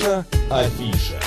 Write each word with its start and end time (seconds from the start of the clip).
Наша 0.00 0.24
афиша. 0.50 1.20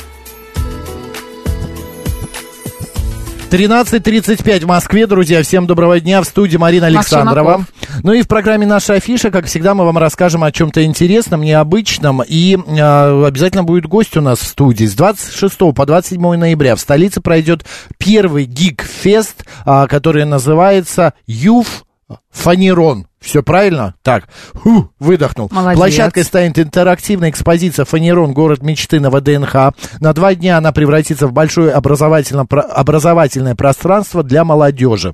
13.35 3.52 4.62
в 4.62 4.66
Москве, 4.66 5.06
друзья. 5.06 5.44
Всем 5.44 5.68
доброго 5.68 6.00
дня. 6.00 6.22
В 6.22 6.26
студии 6.26 6.58
Марина 6.58 6.88
Александрова. 6.88 7.66
Ну 8.02 8.14
и 8.14 8.24
в 8.24 8.28
программе 8.28 8.66
«Наша 8.66 8.96
афиша», 8.96 9.30
как 9.30 9.46
всегда, 9.46 9.76
мы 9.76 9.86
вам 9.86 10.00
расскажем 10.00 10.44
о 10.44 10.52
чем-то 10.52 10.84
интересном, 10.84 11.42
необычном. 11.42 12.24
И 12.28 12.58
э, 12.58 13.26
обязательно 13.26 13.64
будет 13.64 13.86
гость 13.86 14.18
у 14.18 14.22
нас 14.22 14.40
в 14.40 14.48
студии. 14.48 14.86
С 14.86 14.96
26 14.96 15.56
по 15.76 15.86
27 15.86 16.36
ноября 16.36 16.76
в 16.76 16.80
столице 16.80 17.22
пройдет 17.22 17.66
первый 18.00 18.46
гик-фест, 18.46 19.46
э, 19.66 19.86
который 19.88 20.26
называется 20.26 21.14
«Юф 21.28 21.86
Фанерон». 22.32 23.08
Все 23.24 23.42
правильно? 23.42 23.96
Так, 24.02 24.26
Фу, 24.54 24.92
выдохнул. 25.00 25.48
Молодец. 25.50 25.80
Площадкой 25.80 26.26
станет 26.26 26.60
интерактивная 26.60 27.30
экспозиция 27.30 27.86
«Фанерон. 27.86 28.34
Город 28.34 28.62
мечты» 28.62 29.00
на 29.00 29.10
ВДНХ. 29.10 29.74
На 30.02 30.14
два 30.14 30.36
дня 30.36 30.58
она 30.58 30.74
превратится 30.74 31.28
в 31.28 31.32
большое 31.32 31.72
образовательно, 31.72 32.42
образовательное 32.42 33.56
пространство 33.56 34.24
для 34.24 34.44
молодежи. 34.44 35.14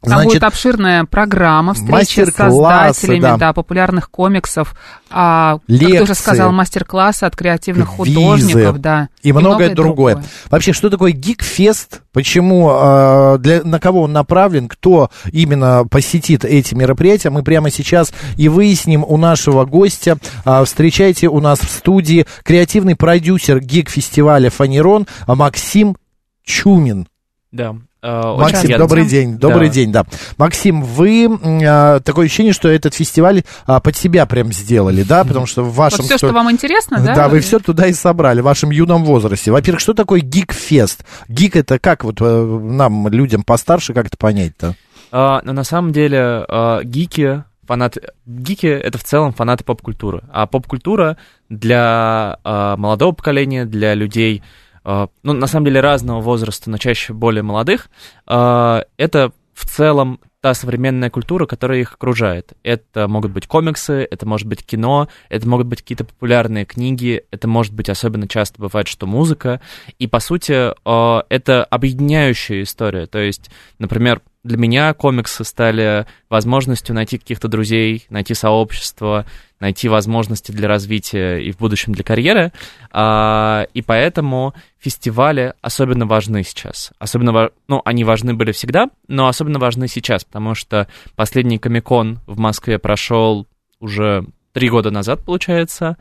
Там 0.00 0.24
будет 0.24 0.44
обширная 0.44 1.04
программа, 1.04 1.74
встречи 1.74 2.24
с 2.24 2.34
создателями 2.34 3.20
да. 3.20 3.36
да. 3.36 3.52
популярных 3.52 4.10
комиксов, 4.10 4.76
а, 5.10 5.54
как 5.54 5.66
ты 5.66 5.72
Лекции. 5.72 6.02
уже 6.02 6.14
сказал, 6.14 6.52
мастер-классы 6.52 7.24
от 7.24 7.34
креативных 7.34 7.96
квизы 7.96 8.14
художников, 8.14 8.80
да. 8.80 9.08
и 9.22 9.32
многое 9.32 9.74
другое. 9.74 10.22
Вообще, 10.50 10.72
что 10.72 10.88
такое 10.88 11.10
гикфест? 11.10 12.02
Почему, 12.12 12.70
э, 12.72 13.38
для, 13.38 13.62
на 13.64 13.80
кого 13.80 14.02
он 14.02 14.12
направлен, 14.12 14.68
кто 14.68 15.10
именно 15.32 15.84
посетит 15.90 16.44
эти 16.44 16.74
мероприятия, 16.74 17.30
мы 17.30 17.42
прямо 17.42 17.70
сейчас 17.70 18.12
и 18.36 18.48
выясним 18.48 19.04
у 19.04 19.16
нашего 19.16 19.64
гостя. 19.64 20.18
А, 20.44 20.64
встречайте 20.64 21.28
у 21.28 21.40
нас 21.40 21.58
в 21.58 21.70
студии 21.70 22.26
креативный 22.44 22.94
продюсер 22.94 23.60
гик-фестиваля 23.60 24.50
«Фанерон» 24.50 25.06
Максим 25.26 25.96
Чумин. 26.44 27.08
Да. 27.50 27.76
Э, 28.02 28.20
очень 28.20 28.40
Максим, 28.40 28.60
приятно. 28.62 28.86
добрый 28.86 29.06
день, 29.06 29.38
добрый 29.38 29.68
Да. 29.68 29.74
день, 29.74 29.92
да. 29.92 30.04
Максим, 30.36 30.82
вы 30.82 31.28
а, 31.64 32.00
такое 32.00 32.26
ощущение, 32.26 32.52
что 32.52 32.68
этот 32.68 32.94
фестиваль 32.94 33.42
а, 33.66 33.80
под 33.80 33.96
себя 33.96 34.26
прям 34.26 34.52
сделали, 34.52 35.02
да, 35.02 35.24
потому 35.24 35.46
что 35.46 35.62
в 35.62 35.74
вашем 35.74 35.98
Вот 35.98 36.06
все, 36.06 36.18
что 36.18 36.32
вам 36.32 36.50
интересно, 36.50 37.00
да? 37.00 37.14
да, 37.14 37.28
вы 37.28 37.40
все 37.40 37.58
туда 37.58 37.86
и 37.86 37.92
собрали 37.92 38.40
в 38.40 38.44
вашем 38.44 38.70
юном 38.70 39.04
возрасте. 39.04 39.50
Во-первых, 39.50 39.80
что 39.80 39.94
такое 39.94 40.20
гик-фест? 40.20 41.04
Гик 41.28 41.56
это 41.56 41.78
как 41.78 42.04
вот 42.04 42.20
э, 42.20 42.24
нам, 42.24 43.08
людям 43.08 43.42
постарше, 43.42 43.94
как 43.94 44.06
это 44.06 44.16
понять-то? 44.16 44.74
А, 45.10 45.40
но 45.44 45.52
на 45.52 45.64
самом 45.64 45.92
деле 45.92 46.18
а, 46.48 46.82
гики, 46.82 47.42
фанаты, 47.66 48.02
гики 48.26 48.66
это 48.66 48.98
в 48.98 49.04
целом 49.04 49.32
фанаты 49.32 49.64
поп-культуры. 49.64 50.22
А 50.32 50.46
поп-культура 50.46 51.16
для 51.48 52.38
а, 52.44 52.76
молодого 52.76 53.12
поколения, 53.12 53.64
для 53.64 53.94
людей, 53.94 54.42
ну, 54.84 55.32
на 55.32 55.46
самом 55.46 55.66
деле 55.66 55.80
разного 55.80 56.20
возраста, 56.20 56.70
но 56.70 56.78
чаще 56.78 57.12
более 57.12 57.42
молодых, 57.42 57.88
а, 58.26 58.84
это 58.96 59.32
в 59.54 59.66
целом 59.66 60.20
та 60.40 60.54
современная 60.54 61.10
культура, 61.10 61.46
которая 61.46 61.80
их 61.80 61.94
окружает. 61.94 62.52
Это 62.62 63.08
могут 63.08 63.32
быть 63.32 63.46
комиксы, 63.46 64.06
это 64.08 64.24
может 64.24 64.46
быть 64.46 64.64
кино, 64.64 65.08
это 65.28 65.48
могут 65.48 65.66
быть 65.66 65.82
какие-то 65.82 66.04
популярные 66.04 66.64
книги, 66.64 67.24
это 67.32 67.48
может 67.48 67.74
быть 67.74 67.88
особенно 67.88 68.28
часто 68.28 68.60
бывает, 68.60 68.86
что 68.86 69.06
музыка. 69.06 69.60
И, 69.98 70.06
по 70.06 70.20
сути, 70.20 70.72
э, 70.72 71.22
это 71.28 71.64
объединяющая 71.64 72.62
история. 72.62 73.06
То 73.06 73.18
есть, 73.18 73.50
например, 73.80 74.22
для 74.44 74.56
меня 74.56 74.94
комиксы 74.94 75.42
стали 75.42 76.06
возможностью 76.30 76.94
найти 76.94 77.18
каких-то 77.18 77.48
друзей, 77.48 78.06
найти 78.08 78.34
сообщество, 78.34 79.26
найти 79.60 79.88
возможности 79.88 80.52
для 80.52 80.68
развития 80.68 81.38
и 81.38 81.50
в 81.52 81.58
будущем 81.58 81.92
для 81.92 82.04
карьеры. 82.04 82.52
А, 82.90 83.66
И 83.74 83.82
поэтому 83.82 84.54
фестивали 84.78 85.54
особенно 85.60 86.06
важны 86.06 86.44
сейчас. 86.44 86.92
Особенно, 86.98 87.50
ну, 87.66 87.82
они 87.84 88.04
важны 88.04 88.34
были 88.34 88.52
всегда, 88.52 88.88
но 89.08 89.26
особенно 89.28 89.58
важны 89.58 89.88
сейчас, 89.88 90.24
потому 90.24 90.54
что 90.54 90.86
последний 91.16 91.58
Комикон 91.58 92.20
в 92.26 92.38
Москве 92.38 92.78
прошел 92.78 93.46
уже 93.80 94.24
три 94.52 94.68
года 94.70 94.90
назад, 94.90 95.24
получается. 95.24 95.96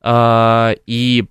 А, 0.00 0.74
И 0.86 1.24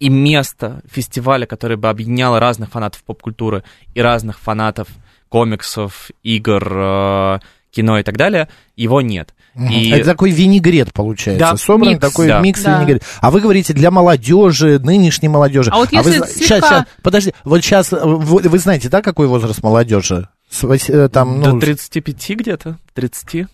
и 0.00 0.08
место 0.10 0.82
фестиваля, 0.86 1.46
которое 1.46 1.76
бы 1.76 1.88
объединяло 1.88 2.38
разных 2.38 2.70
фанатов 2.70 3.02
поп-культуры 3.04 3.62
и 3.94 4.02
разных 4.02 4.38
фанатов 4.38 4.88
комиксов, 5.28 6.10
игр, 6.22 6.62
э, 6.70 7.38
кино 7.70 7.98
и 7.98 8.02
так 8.02 8.16
далее, 8.16 8.48
его 8.76 9.00
нет. 9.00 9.34
И 9.56 9.90
Это 9.90 10.04
такой 10.06 10.30
винегрет 10.30 10.92
получается. 10.92 11.38
Да, 11.52 11.56
Собран 11.56 11.90
микс, 11.90 12.00
такой 12.00 12.26
да. 12.28 12.40
микс 12.40 12.62
Да. 12.62 12.78
винегрет. 12.78 13.02
А 13.20 13.30
вы 13.30 13.40
говорите 13.40 13.72
для 13.72 13.90
молодежи, 13.90 14.80
нынешней 14.82 15.28
молодежи. 15.28 15.70
А 15.72 15.76
вот 15.76 15.92
если 15.92 16.10
вы, 16.10 16.16
зна- 16.16 16.26
слегка- 16.26 16.46
щас, 16.46 16.68
щас, 16.68 16.84
подожди, 17.02 17.34
вот 17.44 17.62
сейчас 17.62 17.92
вы, 17.92 18.40
вы 18.42 18.58
знаете, 18.58 18.88
да, 18.88 19.00
какой 19.02 19.26
возраст 19.28 19.62
молодежи? 19.62 20.28
С 20.50 20.64
э, 20.64 21.08
там, 21.08 21.40
ну, 21.40 21.52
до 21.54 21.60
35 21.60 22.30
где-то, 22.36 22.78
30. 22.94 23.46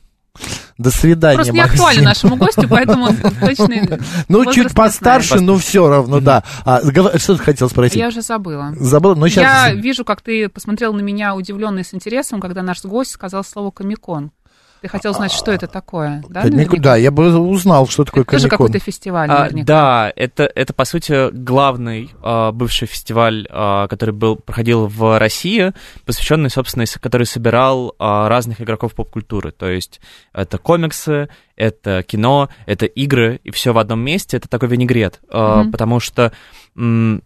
до 0.78 0.90
свидания, 0.90 1.36
Просто 1.36 1.52
не 1.52 1.58
Максим. 1.60 1.74
актуально 1.80 2.02
нашему 2.02 2.36
гостю, 2.38 2.66
поэтому 2.68 3.08
точный 3.40 3.88
Ну, 4.28 4.38
возраст 4.38 4.54
чуть 4.56 4.74
постарше, 4.74 5.40
но 5.40 5.58
все 5.58 5.88
равно, 5.88 6.20
да. 6.20 6.44
А, 6.64 6.80
что 7.18 7.36
ты 7.36 7.42
хотел 7.42 7.68
спросить? 7.68 7.96
Я 7.96 8.08
уже 8.08 8.22
забыла. 8.22 8.72
Забыл, 8.78 9.16
но 9.16 9.28
сейчас... 9.28 9.68
Я 9.68 9.74
вижу, 9.74 10.04
как 10.04 10.22
ты 10.22 10.48
посмотрел 10.48 10.92
на 10.94 11.00
меня 11.00 11.34
удивленно 11.34 11.80
и 11.80 11.84
с 11.84 11.92
интересом, 11.94 12.40
когда 12.40 12.62
наш 12.62 12.82
гость 12.84 13.10
сказал 13.12 13.44
слово 13.44 13.70
«комикон». 13.70 14.30
Ты 14.80 14.88
хотел 14.88 15.12
знать, 15.12 15.30
что 15.32 15.52
это 15.52 15.66
такое, 15.66 16.22
да? 16.28 16.44
Наверняка? 16.44 16.76
Да, 16.78 16.96
я 16.96 17.10
бы 17.10 17.38
узнал, 17.38 17.86
что 17.86 18.04
такое 18.04 18.22
Это 18.22 18.30
тоже 18.32 18.48
комикон. 18.48 18.66
какой-то 18.68 18.84
фестиваль, 18.84 19.30
А, 19.30 19.40
наверняка. 19.40 19.66
да, 19.66 20.12
это, 20.16 20.44
это, 20.54 20.72
по 20.72 20.84
сути, 20.86 21.30
главный 21.32 22.10
а, 22.22 22.50
бывший 22.52 22.86
фестиваль, 22.88 23.46
а, 23.50 23.88
который 23.88 24.12
был, 24.14 24.36
проходил 24.36 24.86
в 24.86 25.18
России, 25.18 25.72
посвященный, 26.06 26.48
собственно, 26.48 26.86
который 27.00 27.26
собирал 27.26 27.94
а, 27.98 28.28
разных 28.30 28.60
игроков 28.62 28.94
поп-культуры. 28.94 29.52
То 29.52 29.68
есть 29.68 30.00
это 30.32 30.56
комиксы, 30.56 31.28
это 31.56 32.02
кино, 32.02 32.48
это 32.64 32.86
игры, 32.86 33.38
и 33.44 33.50
все 33.50 33.72
в 33.74 33.78
одном 33.78 34.00
месте. 34.00 34.38
Это 34.38 34.48
такой 34.48 34.68
винегрет, 34.68 35.20
а, 35.28 35.62
Мгм. 35.62 35.72
потому 35.72 36.00
что 36.00 36.32
м, 36.76 37.22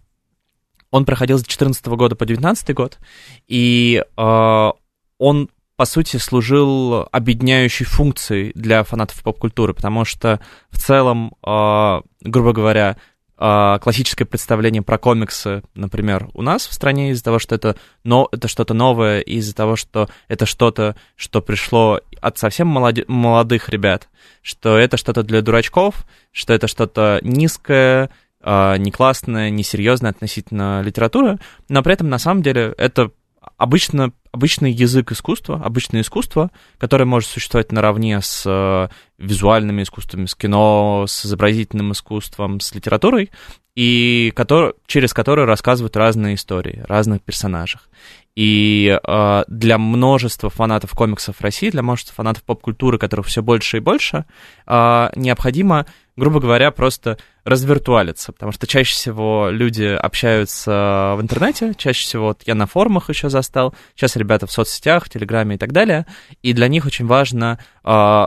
он 0.90 1.04
проходил 1.04 1.38
с 1.38 1.42
2014 1.42 1.86
года 1.96 2.16
по 2.16 2.24
2019 2.24 2.72
год, 2.74 2.98
и 3.46 4.02
а, 4.16 4.72
он 5.18 5.48
по 5.76 5.84
сути, 5.86 6.18
служил 6.18 7.08
объединяющей 7.10 7.84
функцией 7.84 8.52
для 8.54 8.84
фанатов 8.84 9.22
поп-культуры, 9.22 9.74
потому 9.74 10.04
что 10.04 10.40
в 10.70 10.78
целом, 10.78 11.34
э, 11.44 12.00
грубо 12.20 12.52
говоря, 12.52 12.96
э, 13.36 13.78
классическое 13.82 14.26
представление 14.26 14.82
про 14.82 14.98
комиксы, 14.98 15.62
например, 15.74 16.28
у 16.34 16.42
нас 16.42 16.68
в 16.68 16.72
стране 16.72 17.10
из-за 17.10 17.24
того, 17.24 17.40
что 17.40 17.56
это, 17.56 17.76
но, 18.04 18.28
это 18.30 18.46
что-то 18.46 18.74
новое, 18.74 19.20
из-за 19.20 19.54
того, 19.54 19.74
что 19.74 20.08
это 20.28 20.46
что-то, 20.46 20.94
что 21.16 21.42
пришло 21.42 22.00
от 22.20 22.38
совсем 22.38 22.68
молоде- 22.68 23.04
молодых 23.08 23.68
ребят, 23.68 24.08
что 24.42 24.78
это 24.78 24.96
что-то 24.96 25.24
для 25.24 25.42
дурачков, 25.42 26.06
что 26.30 26.52
это 26.52 26.68
что-то 26.68 27.18
низкое, 27.22 28.10
э, 28.40 28.76
не 28.78 28.92
классное, 28.92 29.50
несерьезное 29.50 30.12
относительно 30.12 30.82
литературы, 30.82 31.40
но 31.68 31.82
при 31.82 31.94
этом 31.94 32.08
на 32.08 32.20
самом 32.20 32.42
деле 32.42 32.72
это 32.78 33.10
обычно, 33.56 34.12
обычный 34.32 34.72
язык 34.72 35.12
искусства, 35.12 35.60
обычное 35.64 36.02
искусство, 36.02 36.50
которое 36.78 37.04
может 37.04 37.28
существовать 37.28 37.72
наравне 37.72 38.20
с 38.20 38.42
э, 38.46 38.88
визуальными 39.18 39.82
искусствами, 39.82 40.26
с 40.26 40.34
кино, 40.34 41.04
с 41.08 41.26
изобразительным 41.26 41.92
искусством, 41.92 42.60
с 42.60 42.74
литературой, 42.74 43.30
и 43.74 44.32
который, 44.36 44.74
через 44.86 45.12
которое 45.12 45.46
рассказывают 45.46 45.96
разные 45.96 46.36
истории, 46.36 46.84
разных 46.86 47.22
персонажах. 47.22 47.88
И 48.36 48.98
э, 49.00 49.44
для 49.46 49.78
множества 49.78 50.50
фанатов 50.50 50.90
комиксов 50.92 51.40
России, 51.40 51.70
для 51.70 51.82
множества 51.82 52.14
фанатов 52.14 52.42
поп-культуры, 52.42 52.98
которых 52.98 53.26
все 53.26 53.42
больше 53.42 53.76
и 53.76 53.80
больше, 53.80 54.24
э, 54.66 55.08
необходимо, 55.14 55.86
грубо 56.16 56.40
говоря, 56.40 56.70
просто 56.70 57.18
развиртуалиться, 57.44 58.32
потому 58.32 58.52
что 58.52 58.66
чаще 58.66 58.94
всего 58.94 59.48
люди 59.50 59.84
общаются 59.84 61.14
в 61.16 61.20
интернете, 61.20 61.74
чаще 61.76 62.04
всего 62.04 62.26
вот 62.28 62.42
я 62.46 62.54
на 62.54 62.66
форумах 62.66 63.10
еще 63.10 63.28
застал, 63.28 63.74
сейчас 63.94 64.16
ребята 64.16 64.46
в 64.46 64.52
соцсетях, 64.52 65.04
в 65.04 65.10
Телеграме 65.10 65.56
и 65.56 65.58
так 65.58 65.72
далее, 65.72 66.06
и 66.42 66.52
для 66.52 66.68
них 66.68 66.86
очень 66.86 67.06
важно 67.06 67.58
э, 67.84 68.26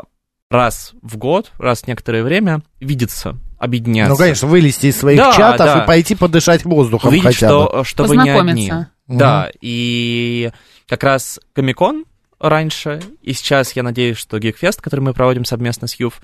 раз 0.50 0.94
в 1.02 1.18
год, 1.18 1.52
раз 1.58 1.82
в 1.82 1.88
некоторое 1.88 2.24
время 2.24 2.62
видеться, 2.80 3.38
объединяться. 3.58 4.12
Ну, 4.12 4.18
конечно, 4.18 4.48
вылезти 4.48 4.88
из 4.88 4.98
своих 4.98 5.18
Да, 5.18 5.34
чатов 5.34 5.66
да. 5.66 5.84
и 5.84 5.88
пойти 5.88 6.16
подышать 6.16 6.64
воздухом 6.64 7.10
увидеть, 7.10 7.26
хотя 7.36 7.48
бы. 7.48 7.66
что, 7.70 7.84
что 7.84 8.04
вы 8.04 8.18
не 8.18 8.30
одни. 8.30 8.70
Познакомиться. 8.70 8.92
Да, 9.08 9.50
и 9.62 10.52
как 10.88 11.04
раз 11.04 11.40
Комикон 11.54 12.06
раньше, 12.40 13.02
и 13.22 13.34
сейчас 13.34 13.76
я 13.76 13.82
надеюсь, 13.82 14.18
что 14.18 14.38
Гигфест, 14.38 14.80
который 14.82 15.00
мы 15.00 15.14
проводим 15.14 15.44
совместно 15.44 15.88
с 15.88 15.96
Юв, 16.00 16.22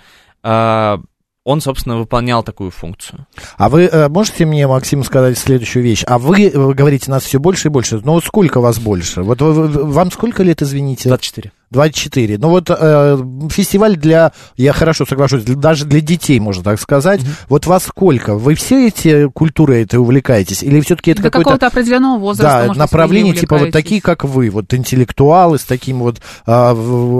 он, 1.45 1.62
собственно, 1.62 1.98
выполнял 1.98 2.44
такую 2.44 2.72
функцию. 2.72 3.28
А 3.57 3.69
вы 3.69 3.84
э, 3.84 4.07
можете 4.10 4.45
мне, 4.45 4.66
Максим, 4.68 5.04
сказать 5.04 5.38
следующую 5.38 5.84
вещь? 5.84 6.04
А 6.07 6.18
вы, 6.18 6.48
э, 6.48 6.74
говорите, 6.74 7.12
нас 7.12 7.24
все 7.24 7.40
больше 7.40 7.68
и 7.68 7.72
больше. 7.72 8.00
Но 8.04 8.13
вот 8.13 8.24
сколько 8.24 8.62
вас 8.62 8.80
больше? 8.80 9.24
Вот 9.24 9.42
вы- 9.42 9.54
вы- 9.54 9.84
вам 9.92 10.12
сколько 10.12 10.44
лет, 10.44 10.62
извините? 10.62 11.10
24. 11.10 11.51
24. 11.73 12.37
Ну 12.37 12.49
вот 12.49 12.69
э, 12.69 13.17
фестиваль 13.49 13.97
для, 13.97 14.31
я 14.55 14.71
хорошо 14.71 15.05
соглашусь, 15.05 15.43
даже 15.43 15.85
для 15.85 15.99
детей, 15.99 16.39
можно 16.39 16.63
так 16.63 16.79
сказать. 16.79 17.21
Mm-hmm. 17.21 17.45
Вот 17.49 17.65
вас 17.65 17.83
сколько? 17.83 18.35
Вы 18.35 18.55
все 18.55 18.87
эти 18.87 19.27
культуры 19.29 19.81
это 19.81 19.99
увлекаетесь? 19.99 20.63
Или 20.63 20.79
все-таки 20.79 21.11
это 21.11 21.23
До 21.23 21.31
какого-то 21.31 21.67
определенного 21.67 22.19
возраста, 22.19 22.59
Да, 22.59 22.67
может, 22.67 22.79
направление 22.79 23.33
типа 23.33 23.57
вот 23.57 23.71
такие, 23.71 24.01
как 24.01 24.23
вы, 24.23 24.49
вот 24.49 24.73
интеллектуалы 24.73 25.57
с 25.57 25.63
таким 25.63 25.99
вот 25.99 26.21
а, 26.45 26.71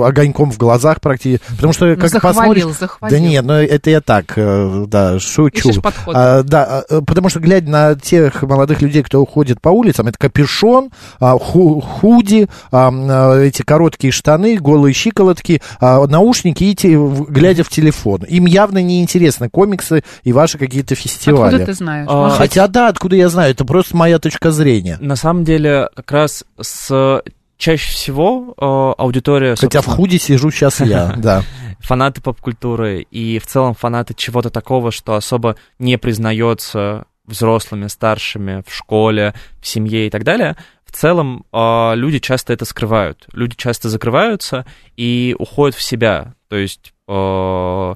огоньком 0.08 0.52
в 0.52 0.58
глазах 0.58 1.02
практически. 1.02 1.44
Потому 1.56 1.74
что, 1.74 1.86
ну, 1.88 1.96
как 1.96 2.10
захвалил, 2.10 2.40
посмотришь... 2.40 2.78
Захвалил. 2.80 3.18
Да 3.18 3.20
нет, 3.20 3.46
ну 3.46 3.54
это 3.54 3.90
я 3.90 4.02
так, 4.02 4.34
э, 4.36 4.86
да, 4.88 5.20
шучу. 5.20 5.72
А, 6.08 6.44
да, 6.44 6.84
а, 6.90 7.02
потому 7.02 7.30
что, 7.30 7.40
глядя 7.40 7.70
на 7.70 7.96
тех 7.96 8.44
молодых 8.44 8.82
людей, 8.82 9.04
кто 9.04 9.22
уходит 9.22 9.62
по 9.62 9.70
улицам, 9.70 10.08
это 10.08 10.18
капюшон, 10.18 10.92
а, 11.20 11.38
ху 11.40 11.82
худи, 11.82 12.48
а, 12.72 13.38
эти 13.40 13.64
короткие 13.64 14.12
штаны, 14.12 14.43
голые 14.58 14.94
щиколотки, 14.94 15.62
наушники 15.82 16.64
и 16.64 16.76
те, 16.76 16.96
глядя 16.96 17.64
в 17.64 17.70
телефон. 17.70 18.24
Им 18.24 18.46
явно 18.46 18.82
не 18.82 19.02
интересны 19.02 19.50
комиксы 19.50 20.04
и 20.24 20.34
ваши 20.34 20.58
какие-то 20.58 20.96
фестивали. 20.96 21.56
Откуда 21.56 21.66
ты 21.66 21.74
знаешь? 21.74 22.08
А, 22.10 22.30
хотя 22.30 22.68
да, 22.68 22.88
откуда 22.88 23.16
я 23.16 23.30
знаю, 23.30 23.52
это 23.52 23.66
просто 23.66 23.96
моя 23.96 24.20
точка 24.20 24.52
зрения. 24.52 24.98
На 25.00 25.16
самом 25.16 25.44
деле, 25.44 25.90
как 25.96 26.12
раз 26.12 26.44
с 26.60 27.22
чаще 27.58 27.92
всего 27.92 28.54
э, 28.58 29.02
аудитория... 29.02 29.56
Хотя 29.56 29.82
в 29.82 29.86
худи 29.86 30.18
сижу 30.18 30.52
сейчас 30.52 30.82
я, 30.82 31.14
да. 31.18 31.44
Фанаты 31.80 32.22
поп-культуры 32.22 33.06
и 33.10 33.40
в 33.40 33.48
целом 33.48 33.74
фанаты 33.74 34.14
чего-то 34.14 34.50
такого, 34.50 34.92
что 34.92 35.16
особо 35.16 35.56
не 35.80 35.98
признается 35.98 37.06
взрослыми, 37.26 37.88
старшими, 37.88 38.64
в 38.68 38.74
школе, 38.74 39.34
в 39.62 39.68
семье 39.68 40.08
и 40.08 40.10
так 40.10 40.24
далее, 40.24 40.58
в 40.94 40.96
целом 40.96 41.46
э, 41.52 41.96
люди 41.96 42.20
часто 42.20 42.54
это 42.54 42.66
скрывают. 42.66 43.26
Люди 43.34 43.56
часто 43.56 43.90
закрываются 43.90 44.66
и 44.96 45.36
уходят 45.40 45.76
в 45.76 45.82
себя. 45.82 46.36
То 46.50 46.56
есть 46.56 46.94
э, 47.08 47.96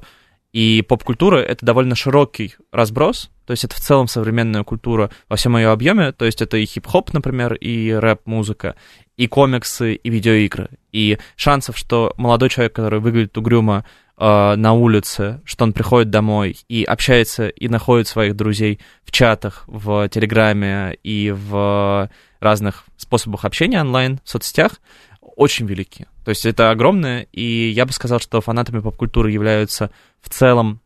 и 0.52 0.82
поп-культура— 0.82 1.36
это 1.38 1.64
довольно 1.64 1.94
широкий 1.94 2.56
разброс, 2.72 3.30
то 3.46 3.52
есть 3.52 3.64
это 3.64 3.76
в 3.76 3.80
целом 3.80 4.08
современная 4.08 4.64
культура 4.64 5.10
во 5.28 5.36
всем 5.36 5.56
ее 5.56 5.68
объеме, 5.68 6.10
то 6.10 6.24
есть 6.24 6.42
это 6.42 6.56
и 6.56 6.66
хип-хоп, 6.66 7.12
например, 7.12 7.54
и 7.54 7.92
рэп-музыка, 7.92 8.74
и 9.16 9.28
комиксы, 9.28 9.94
и 9.94 10.10
видеоигры. 10.10 10.70
И 10.90 11.18
шансов, 11.36 11.78
что 11.78 12.12
молодой 12.16 12.48
человек, 12.48 12.74
который 12.74 12.98
выглядит 12.98 13.38
угрюмо 13.38 13.84
э, 14.18 14.54
на 14.56 14.72
улице, 14.72 15.40
что 15.44 15.64
он 15.64 15.72
приходит 15.72 16.10
домой 16.10 16.58
и 16.68 16.84
общается 16.84 17.48
и 17.48 17.68
находит 17.68 18.08
своих 18.08 18.36
друзей 18.36 18.80
в 19.04 19.12
чатах, 19.12 19.64
в 19.66 20.08
Телеграме 20.08 20.98
и 21.02 21.30
в 21.30 22.10
разных 22.40 22.84
способах 22.96 23.44
общения 23.44 23.80
онлайн, 23.80 24.20
в 24.24 24.28
соцсетях, 24.28 24.80
очень 25.20 25.66
велики. 25.66 26.06
То 26.24 26.30
есть 26.30 26.44
это 26.44 26.70
огромное, 26.70 27.26
и 27.32 27.70
я 27.70 27.86
бы 27.86 27.92
сказал, 27.92 28.20
что 28.20 28.40
фанатами 28.40 28.80
поп-культуры 28.80 29.30
являются 29.30 29.90
в 30.20 30.28
целом 30.28 30.80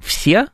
все, 0.00 0.48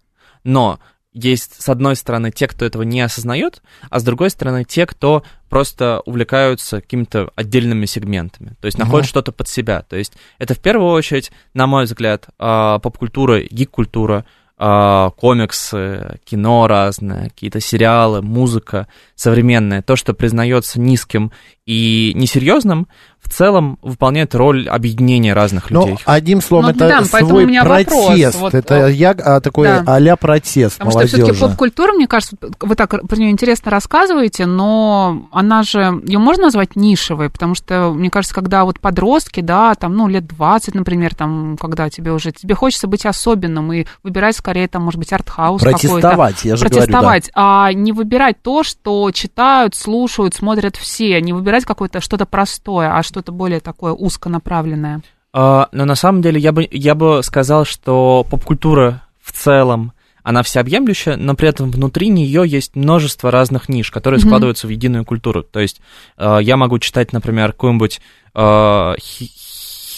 но 0.45 0.79
есть, 1.13 1.61
с 1.61 1.69
одной 1.69 1.97
стороны, 1.97 2.31
те, 2.31 2.47
кто 2.47 2.65
этого 2.65 2.83
не 2.83 3.01
осознает, 3.01 3.63
а 3.89 3.99
с 3.99 4.05
другой 4.05 4.31
стороны, 4.31 4.65
те, 4.65 4.87
кто 4.87 5.25
просто 5.49 6.03
увлекаются 6.07 6.81
какими-то 6.81 7.31
отдельными 7.35 7.87
сегментами, 7.87 8.55
то 8.61 8.67
есть 8.67 8.79
uh-huh. 8.79 8.85
находят 8.85 9.09
что-то 9.09 9.33
под 9.33 9.49
себя. 9.49 9.83
То 9.83 9.97
есть 9.97 10.13
это 10.39 10.55
в 10.55 10.61
первую 10.61 10.93
очередь, 10.93 11.33
на 11.55 11.67
мой 11.67 11.85
взгляд, 11.85 12.29
а, 12.39 12.79
поп-культура, 12.79 13.41
гик-культура, 13.41 14.25
комиксы, 14.61 16.19
кино 16.25 16.67
разное, 16.67 17.31
какие-то 17.31 17.61
сериалы, 17.61 18.21
музыка 18.21 18.89
современная, 19.15 19.81
то, 19.81 19.97
что 19.97 20.13
признается 20.13 20.79
низким 20.81 21.33
и 21.65 22.13
несерьезным, 22.15 22.89
в 23.21 23.29
целом 23.29 23.79
выполняет 23.83 24.35
роль 24.35 24.69
объединения 24.69 25.35
разных 25.35 25.71
ну, 25.71 25.83
людей. 25.83 25.99
одним 26.05 26.41
словом, 26.41 26.67
ну, 26.67 26.71
это 26.71 26.89
да, 26.89 27.05
свой 27.05 27.47
протест. 27.63 28.39
Вот, 28.41 28.55
это 28.55 28.87
вот, 28.87 28.89
я 28.89 29.11
а, 29.11 29.41
такой 29.41 29.69
да. 29.69 29.85
а-ля 29.87 30.17
протест 30.17 30.79
Потому 30.79 30.91
молодежи. 30.91 31.17
что 31.17 31.25
все-таки 31.27 31.41
поп-культура, 31.41 31.93
мне 31.93 32.07
кажется, 32.07 32.37
вы 32.61 32.75
так 32.75 33.07
про 33.07 33.17
нее 33.17 33.31
интересно 33.31 33.71
рассказываете, 33.71 34.47
но 34.47 35.29
она 35.33 35.63
же, 35.63 36.01
ее 36.05 36.19
можно 36.19 36.45
назвать 36.45 36.77
нишевой, 36.77 37.31
потому 37.31 37.55
что, 37.55 37.93
мне 37.93 38.11
кажется, 38.11 38.35
когда 38.35 38.65
вот 38.65 38.81
подростки, 38.81 39.41
да, 39.41 39.75
там, 39.75 39.95
ну, 39.95 40.09
лет 40.09 40.27
20, 40.27 40.75
например, 40.75 41.15
там, 41.15 41.57
когда 41.61 41.91
тебе 41.91 42.13
уже, 42.13 42.33
тебе 42.33 42.55
хочется 42.55 42.89
быть 42.89 43.07
особенным 43.07 43.73
и 43.73 43.85
выбирать 44.03 44.37
скорее, 44.51 44.67
там, 44.67 44.83
может 44.83 44.99
быть, 44.99 45.13
артхаус 45.13 45.63
Протестовать, 45.63 46.45
я 46.45 46.57
же 46.57 46.65
Протестовать, 46.65 47.31
говорю, 47.31 47.33
да. 47.37 47.67
а 47.67 47.73
не 47.73 47.93
выбирать 47.93 48.43
то, 48.43 48.65
что 48.65 49.09
читают, 49.13 49.77
слушают, 49.77 50.35
смотрят 50.35 50.75
все, 50.75 51.21
не 51.21 51.33
выбирать 51.33 51.65
какое-то 51.65 52.01
что-то 52.01 52.27
простое, 52.27 52.97
а 52.97 53.05
что-то 53.05 53.31
более 53.31 53.61
такое 53.61 53.93
узконаправленное? 53.93 55.03
Uh, 55.33 55.69
но 55.71 55.85
на 55.85 55.95
самом 55.95 56.21
деле 56.21 56.41
я 56.41 56.51
бы, 56.51 56.67
я 56.69 56.97
бы 56.97 57.21
сказал, 57.23 57.65
что 57.65 58.27
поп-культура 58.29 59.05
в 59.23 59.31
целом, 59.31 59.93
она 60.25 60.43
всеобъемлющая, 60.43 61.17
но 61.17 61.37
при 61.37 61.49
этом 61.49 61.71
внутри 61.71 62.09
нее 62.09 62.43
есть 62.45 62.75
множество 62.75 63.31
разных 63.31 63.69
ниш, 63.69 63.93
которые 63.93 64.19
mm-hmm. 64.19 64.27
складываются 64.27 64.67
в 64.67 64.71
единую 64.71 65.05
культуру. 65.05 65.45
То 65.45 65.61
есть 65.61 65.81
uh, 66.19 66.43
я 66.43 66.57
могу 66.57 66.81
читать, 66.81 67.13
например, 67.13 67.53
какую-нибудь 67.53 68.01
uh, 68.35 68.97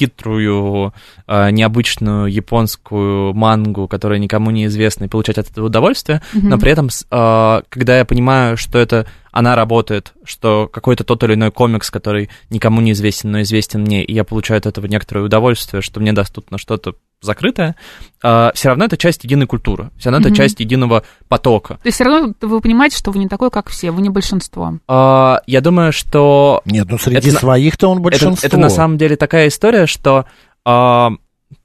хитрую, 0.03 0.93
необычную 1.29 2.27
японскую 2.27 3.35
мангу, 3.35 3.89
которая 3.89 4.19
никому 4.19 4.51
не 4.51 4.67
известна, 4.67 5.05
и 5.05 5.09
получать 5.09 5.39
от 5.39 5.51
этого 5.51 5.67
удовольствие, 5.67 6.23
mm-hmm. 6.35 6.41
но 6.43 6.59
при 6.59 6.73
этом, 6.73 6.89
когда 7.69 7.99
я 7.99 8.05
понимаю, 8.05 8.57
что 8.57 8.79
это 8.79 9.07
она 9.31 9.57
работает, 9.57 10.13
что 10.25 10.69
какой-то 10.69 11.05
тот 11.05 11.23
или 11.25 11.35
иной 11.35 11.51
комикс, 11.51 11.91
который 11.91 12.29
никому 12.51 12.81
не 12.81 12.93
известен, 12.93 13.31
но 13.31 13.41
известен 13.43 13.81
мне, 13.81 14.05
и 14.05 14.13
я 14.13 14.25
получаю 14.25 14.59
от 14.59 14.67
этого 14.67 14.87
некоторое 14.87 15.25
удовольствие, 15.25 15.81
что 15.81 16.01
мне 16.01 16.13
доступно 16.13 16.59
что-то 16.59 16.97
закрытое, 17.23 17.77
э, 18.23 18.51
все 18.55 18.69
равно 18.69 18.85
это 18.85 18.97
часть 18.97 19.25
единой 19.25 19.47
культуры, 19.47 19.91
все 19.97 20.11
равно 20.11 20.27
mm-hmm. 20.27 20.31
это 20.31 20.37
часть 20.37 20.61
единого 20.61 21.05
потока. 21.29 21.75
То 21.75 21.87
есть 21.87 21.97
все 21.97 22.05
равно 22.05 22.35
вы 22.41 22.61
понимаете, 22.61 22.97
что 22.97 23.11
вы 23.11 23.19
не 23.19 23.29
такой, 23.29 23.51
как 23.51 23.71
все, 23.71 23.91
вы 23.91 24.03
не 24.03 24.11
большинство. 24.11 24.79
Э, 24.89 25.37
я 25.47 25.61
думаю, 25.61 25.93
что... 25.93 26.63
Нет, 26.65 26.89
ну 26.91 26.99
среди 26.99 27.31
это, 27.31 27.39
своих-то 27.39 27.89
он 27.89 28.03
большинство. 28.03 28.47
Это, 28.47 28.47
это 28.47 28.57
на 28.59 28.69
самом 28.69 28.99
деле 28.99 29.17
такая 29.17 29.49
история, 29.49 29.87
что... 29.87 30.27
Э, 30.67 31.11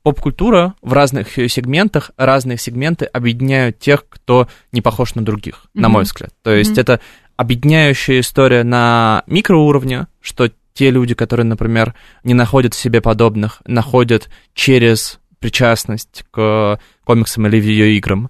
поп-культура 0.04 0.74
в 0.82 0.94
разных 0.94 1.34
сегментах, 1.34 2.12
разные 2.18 2.58
сегменты 2.58 3.06
объединяют 3.06 3.80
тех, 3.80 4.06
кто 4.08 4.48
не 4.72 4.82
похож 4.82 5.16
на 5.16 5.24
других, 5.24 5.66
mm-hmm. 5.66 5.82
на 5.82 5.90
мой 5.90 6.04
взгляд. 6.04 6.32
То 6.44 6.54
есть 6.54 6.78
mm-hmm. 6.78 6.82
это 6.82 7.00
объединяющая 7.36 8.20
история 8.20 8.64
на 8.64 9.24
микроуровне, 9.28 10.08
что 10.20 10.50
те 10.74 10.92
люди, 10.92 11.16
которые, 11.16 11.46
например, 11.46 11.96
не 12.24 12.34
находят 12.34 12.74
в 12.74 12.80
себе 12.80 13.02
подобных, 13.02 13.62
находят 13.66 14.30
через 14.54 15.20
причастность 15.40 16.26
к 16.32 16.80
комиксам 17.04 17.48
или 17.48 17.58
видеоиграм. 17.58 18.30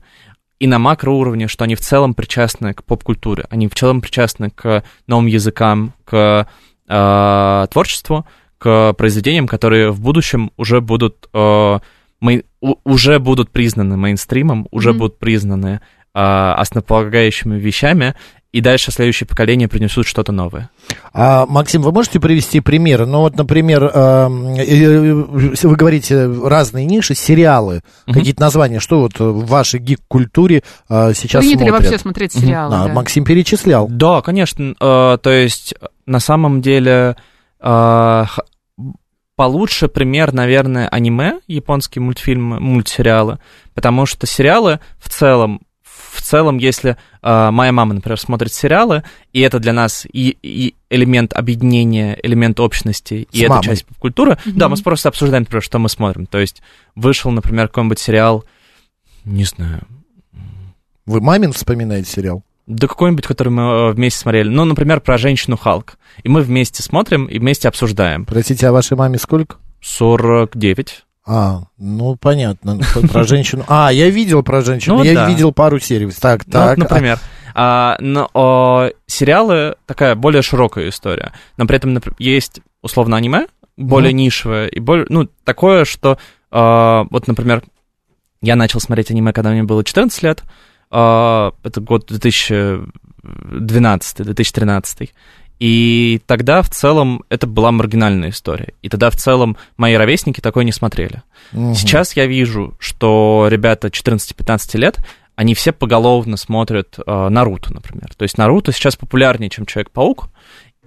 И 0.59 0.67
на 0.67 0.79
макроуровне, 0.79 1.47
что 1.47 1.65
они 1.65 1.75
в 1.75 1.81
целом 1.81 2.13
причастны 2.13 2.73
к 2.73 2.83
поп-культуре, 2.83 3.45
они 3.49 3.67
в 3.67 3.75
целом 3.75 4.01
причастны 4.01 4.49
к 4.49 4.83
новым 5.05 5.27
языкам, 5.27 5.93
к 6.03 6.47
э, 6.87 7.67
творчеству, 7.71 8.25
к 8.57 8.93
произведениям, 8.93 9.47
которые 9.47 9.91
в 9.91 10.01
будущем 10.01 10.51
уже 10.57 10.81
будут, 10.81 11.29
э, 11.31 11.79
мы, 12.19 12.43
у, 12.59 12.75
уже 12.83 13.19
будут 13.19 13.51
признаны 13.51 13.97
мейнстримом, 13.97 14.67
уже 14.71 14.89
mm-hmm. 14.89 14.93
будут 14.93 15.19
признаны 15.19 15.81
э, 16.15 16.19
основополагающими 16.19 17.59
вещами, 17.59 18.15
и 18.51 18.61
дальше 18.61 18.91
следующее 18.91 19.27
поколение 19.27 19.67
принесут 19.67 20.07
что-то 20.07 20.31
новое. 20.31 20.69
А, 21.13 21.45
Максим, 21.45 21.81
вы 21.81 21.91
можете 21.91 22.19
привести 22.19 22.59
примеры? 22.59 23.05
Ну 23.05 23.19
вот, 23.19 23.35
например, 23.35 23.91
э, 23.93 24.27
вы 24.27 25.75
говорите 25.75 26.25
разные 26.25 26.85
ниши, 26.85 27.13
сериалы, 27.13 27.81
uh-huh. 28.05 28.13
какие-то 28.13 28.41
названия, 28.41 28.79
что 28.79 29.01
вот 29.01 29.19
в 29.19 29.45
вашей 29.45 29.79
гик-культуре 29.79 30.63
э, 30.89 31.13
сейчас 31.13 31.41
Принято 31.41 31.59
смотрят? 31.59 31.81
ли 31.81 31.87
вообще 31.87 32.01
смотреть 32.01 32.33
сериалы? 32.33 32.75
Uh-huh. 32.75 32.87
Да. 32.87 32.93
Максим 32.93 33.25
перечислял. 33.25 33.87
Да, 33.89 34.21
конечно. 34.21 34.73
Э, 34.79 35.17
то 35.21 35.29
есть, 35.29 35.75
на 36.05 36.19
самом 36.19 36.61
деле, 36.61 37.17
э, 37.59 38.23
получше 39.35 39.87
пример, 39.87 40.33
наверное, 40.33 40.87
аниме, 40.87 41.39
японские 41.47 42.01
мультфильмы, 42.01 42.59
мультсериалы, 42.59 43.39
потому 43.73 44.05
что 44.05 44.25
сериалы 44.25 44.79
в 44.99 45.09
целом 45.09 45.61
в 46.17 46.21
целом, 46.21 46.57
если 46.57 46.97
э, 47.21 47.51
моя 47.51 47.71
мама, 47.71 47.93
например, 47.93 48.19
смотрит 48.19 48.51
сериалы, 48.51 49.03
и 49.33 49.41
это 49.41 49.59
для 49.59 49.71
нас 49.71 50.07
и, 50.11 50.37
и 50.41 50.73
элемент 50.89 51.33
объединения, 51.33 52.17
элемент 52.23 52.59
общности, 52.59 53.27
и 53.31 53.41
это 53.41 53.61
часть 53.61 53.85
культуры, 53.99 54.31
mm-hmm. 54.31 54.53
да, 54.53 54.67
мы 54.67 54.77
просто 54.77 55.09
обсуждаем, 55.09 55.43
например, 55.43 55.61
что 55.61 55.77
мы 55.77 55.89
смотрим. 55.89 56.25
То 56.25 56.39
есть 56.39 56.63
вышел, 56.95 57.29
например, 57.29 57.67
какой-нибудь 57.67 57.99
сериал, 57.99 58.45
не 59.25 59.43
знаю. 59.43 59.83
Вы 61.05 61.21
мамин 61.21 61.53
вспоминаете 61.53 62.09
сериал? 62.09 62.43
Да 62.65 62.87
какой-нибудь, 62.87 63.25
который 63.25 63.49
мы 63.49 63.61
э, 63.61 63.91
вместе 63.91 64.19
смотрели. 64.19 64.49
Ну, 64.49 64.65
например, 64.65 64.99
про 64.99 65.17
женщину 65.17 65.55
Халк. 65.55 65.97
И 66.23 66.29
мы 66.29 66.41
вместе 66.41 66.81
смотрим 66.83 67.25
и 67.25 67.39
вместе 67.39 67.67
обсуждаем. 67.67 68.25
Простите, 68.25 68.67
а 68.67 68.71
вашей 68.71 68.97
маме 68.97 69.19
сколько? 69.19 69.57
49. 69.81 71.05
А, 71.27 71.63
ну 71.77 72.15
понятно. 72.15 72.79
Про 73.11 73.23
женщину. 73.23 73.65
А, 73.67 73.91
я 73.91 74.09
видел 74.09 74.41
про 74.43 74.61
женщину. 74.61 74.97
Ну, 74.97 75.03
я 75.03 75.13
да. 75.13 75.29
видел 75.29 75.51
пару 75.51 75.79
серий. 75.79 76.09
Так, 76.11 76.47
ну, 76.47 76.53
так. 76.53 76.77
Ну, 76.77 76.83
например. 76.83 77.19
А, 77.53 77.97
но 77.99 78.29
о, 78.33 78.89
сериалы 79.07 79.75
такая 79.85 80.15
более 80.15 80.41
широкая 80.41 80.87
история. 80.89 81.33
Но 81.57 81.67
при 81.67 81.77
этом 81.77 81.93
например, 81.93 82.15
есть 82.17 82.61
условно 82.81 83.17
аниме, 83.17 83.47
более 83.75 84.11
mm-hmm. 84.11 84.15
нишевое, 84.15 84.67
и 84.67 84.79
более, 84.79 85.05
ну, 85.09 85.27
такое, 85.43 85.83
что, 85.85 86.17
э, 86.51 87.03
вот, 87.09 87.27
например, 87.27 87.63
я 88.41 88.55
начал 88.55 88.79
смотреть 88.79 89.11
аниме, 89.11 89.33
когда 89.33 89.51
мне 89.51 89.63
было 89.63 89.83
14 89.83 90.23
лет, 90.23 90.43
э, 90.91 91.51
это 91.63 91.81
год 91.81 92.09
2012-2013, 92.11 95.09
и 95.59 96.21
тогда 96.25 96.61
в 96.61 96.69
целом 96.69 97.23
это 97.29 97.47
была 97.47 97.71
маргинальная 97.71 98.29
история. 98.29 98.73
И 98.81 98.89
тогда 98.89 99.09
в 99.09 99.15
целом 99.15 99.57
мои 99.75 99.95
ровесники 99.95 100.39
такое 100.39 100.63
не 100.63 100.71
смотрели. 100.71 101.23
Угу. 101.53 101.73
Сейчас 101.73 102.15
я 102.15 102.25
вижу, 102.27 102.75
что 102.79 103.47
ребята 103.49 103.87
14-15 103.87 104.77
лет, 104.77 104.97
они 105.35 105.53
все 105.53 105.71
поголовно 105.71 106.37
смотрят 106.37 106.97
э, 106.97 107.29
Наруто, 107.29 107.73
например. 107.73 108.13
То 108.15 108.23
есть 108.23 108.37
Наруто 108.37 108.71
сейчас 108.71 108.95
популярнее, 108.95 109.49
чем 109.49 109.65
Человек-паук, 109.65 110.29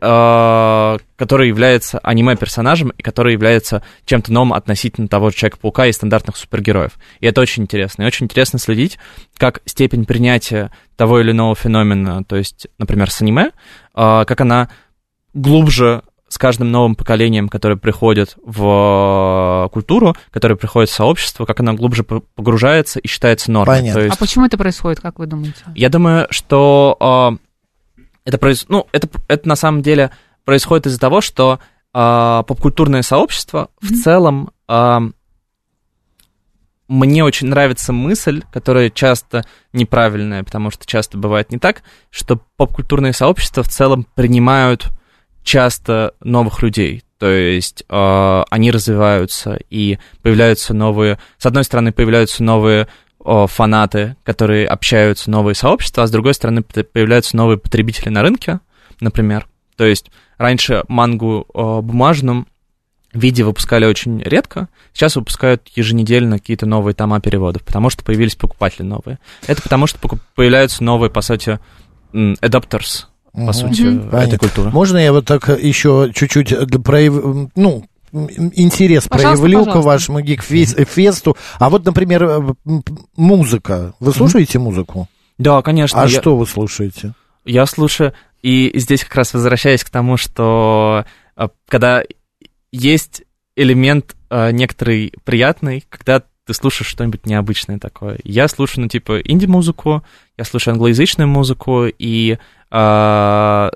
который 0.00 1.48
является 1.48 1.98
аниме-персонажем 1.98 2.90
и 2.96 3.02
который 3.02 3.34
является 3.34 3.82
чем-то 4.06 4.32
новым 4.32 4.54
относительно 4.54 5.08
того 5.08 5.30
же 5.30 5.36
Человека-паука 5.36 5.86
и 5.86 5.92
стандартных 5.92 6.36
супергероев. 6.36 6.92
И 7.20 7.26
это 7.26 7.40
очень 7.40 7.64
интересно. 7.64 8.02
И 8.02 8.06
очень 8.06 8.24
интересно 8.24 8.58
следить, 8.58 8.98
как 9.36 9.60
степень 9.66 10.06
принятия 10.06 10.70
того 10.96 11.20
или 11.20 11.32
иного 11.32 11.54
феномена, 11.54 12.24
то 12.24 12.36
есть, 12.36 12.68
например, 12.78 13.10
с 13.10 13.20
аниме, 13.20 13.50
э, 13.94 14.24
как 14.26 14.40
она 14.40 14.70
глубже 15.34 16.02
с 16.30 16.38
каждым 16.38 16.70
новым 16.70 16.94
поколением, 16.94 17.48
которое 17.48 17.76
приходит 17.76 18.36
в 18.44 19.68
культуру, 19.72 20.16
которое 20.30 20.54
приходит 20.54 20.88
в 20.88 20.94
сообщество, 20.94 21.44
как 21.44 21.58
она 21.58 21.74
глубже 21.74 22.04
погружается 22.04 23.00
и 23.00 23.08
считается 23.08 23.50
нормой. 23.50 23.78
Понятно. 23.78 24.00
есть... 24.00 24.16
А 24.16 24.18
почему 24.18 24.46
это 24.46 24.56
происходит, 24.56 25.00
как 25.00 25.18
вы 25.18 25.26
думаете? 25.26 25.64
Я 25.74 25.88
думаю, 25.88 26.28
что 26.30 26.96
э, 27.34 27.49
это, 28.30 28.38
проис... 28.38 28.64
ну, 28.68 28.86
это, 28.92 29.08
это 29.26 29.48
на 29.48 29.56
самом 29.56 29.82
деле 29.82 30.10
происходит 30.44 30.86
из-за 30.86 31.00
того, 31.00 31.20
что 31.20 31.58
э, 31.92 32.42
попкультурное 32.46 33.02
сообщество 33.02 33.70
mm-hmm. 33.82 33.86
в 33.86 34.02
целом... 34.02 34.50
Э, 34.68 35.00
мне 36.86 37.22
очень 37.22 37.46
нравится 37.46 37.92
мысль, 37.92 38.42
которая 38.52 38.90
часто 38.90 39.44
неправильная, 39.72 40.42
потому 40.42 40.72
что 40.72 40.86
часто 40.86 41.18
бывает 41.18 41.52
не 41.52 41.58
так, 41.58 41.82
что 42.10 42.40
попкультурные 42.56 43.12
сообщества 43.12 43.62
в 43.62 43.68
целом 43.68 44.08
принимают 44.16 44.88
часто 45.44 46.14
новых 46.20 46.62
людей. 46.62 47.04
То 47.18 47.28
есть 47.28 47.84
э, 47.88 48.42
они 48.50 48.70
развиваются 48.70 49.58
и 49.70 49.98
появляются 50.22 50.74
новые... 50.74 51.18
С 51.38 51.46
одной 51.46 51.62
стороны, 51.62 51.92
появляются 51.92 52.42
новые 52.42 52.88
фанаты, 53.24 54.16
которые 54.24 54.66
общаются, 54.66 55.30
новые 55.30 55.54
сообщества, 55.54 56.04
а 56.04 56.06
с 56.06 56.10
другой 56.10 56.34
стороны, 56.34 56.62
появляются 56.62 57.36
новые 57.36 57.58
потребители 57.58 58.08
на 58.08 58.22
рынке, 58.22 58.60
например. 59.00 59.46
То 59.76 59.84
есть 59.84 60.10
раньше 60.38 60.84
мангу 60.88 61.46
э, 61.54 61.80
бумажном 61.82 62.46
виде 63.12 63.42
выпускали 63.44 63.84
очень 63.84 64.22
редко, 64.22 64.68
сейчас 64.92 65.16
выпускают 65.16 65.68
еженедельно 65.74 66.38
какие-то 66.38 66.66
новые 66.66 66.94
тома 66.94 67.20
переводов, 67.20 67.62
потому 67.64 67.90
что 67.90 68.04
появились 68.04 68.36
покупатели 68.36 68.82
новые. 68.82 69.18
Это 69.46 69.62
потому 69.62 69.86
что 69.86 69.98
появляются 70.34 70.84
новые, 70.84 71.10
по 71.10 71.20
сути, 71.20 71.58
adapters, 72.12 73.06
по 73.32 73.40
угу. 73.40 73.52
сути, 73.52 73.82
угу. 73.82 74.16
этой 74.16 74.38
культуры. 74.38 74.70
Можно 74.70 74.98
я 74.98 75.12
вот 75.12 75.26
так 75.26 75.48
еще 75.48 76.12
чуть-чуть 76.14 76.54
прояв... 76.84 77.14
ну, 77.56 77.84
интерес 78.12 79.08
пожалуйста, 79.08 79.42
проявлю 79.42 79.58
пожалуйста. 79.60 79.80
к 79.80 79.84
вашему 79.84 80.20
гик-фесту. 80.20 81.36
А 81.58 81.70
вот, 81.70 81.84
например, 81.84 82.24
э, 82.24 82.54
музыка. 83.16 83.94
Вы 84.00 84.12
слушаете 84.12 84.58
музыку? 84.58 85.08
Да, 85.38 85.62
конечно. 85.62 86.00
А 86.00 86.06
я... 86.06 86.20
что 86.20 86.36
вы 86.36 86.46
слушаете? 86.46 87.14
Я 87.44 87.66
слушаю, 87.66 88.12
и 88.42 88.70
здесь 88.74 89.04
как 89.04 89.14
раз 89.16 89.32
возвращаясь 89.32 89.84
к 89.84 89.90
тому, 89.90 90.16
что 90.16 91.04
э, 91.36 91.48
когда 91.68 92.02
есть 92.72 93.22
элемент 93.56 94.16
э, 94.30 94.50
некоторый 94.52 95.12
приятный, 95.24 95.84
когда 95.88 96.22
ты 96.50 96.54
слушаешь 96.54 96.90
что-нибудь 96.90 97.26
необычное 97.26 97.78
такое. 97.78 98.18
Я 98.24 98.48
слушаю, 98.48 98.82
ну, 98.82 98.88
типа, 98.88 99.20
инди-музыку, 99.20 100.02
я 100.36 100.44
слушаю 100.44 100.72
англоязычную 100.72 101.28
музыку, 101.28 101.86
и 101.86 102.38
а, 102.70 103.70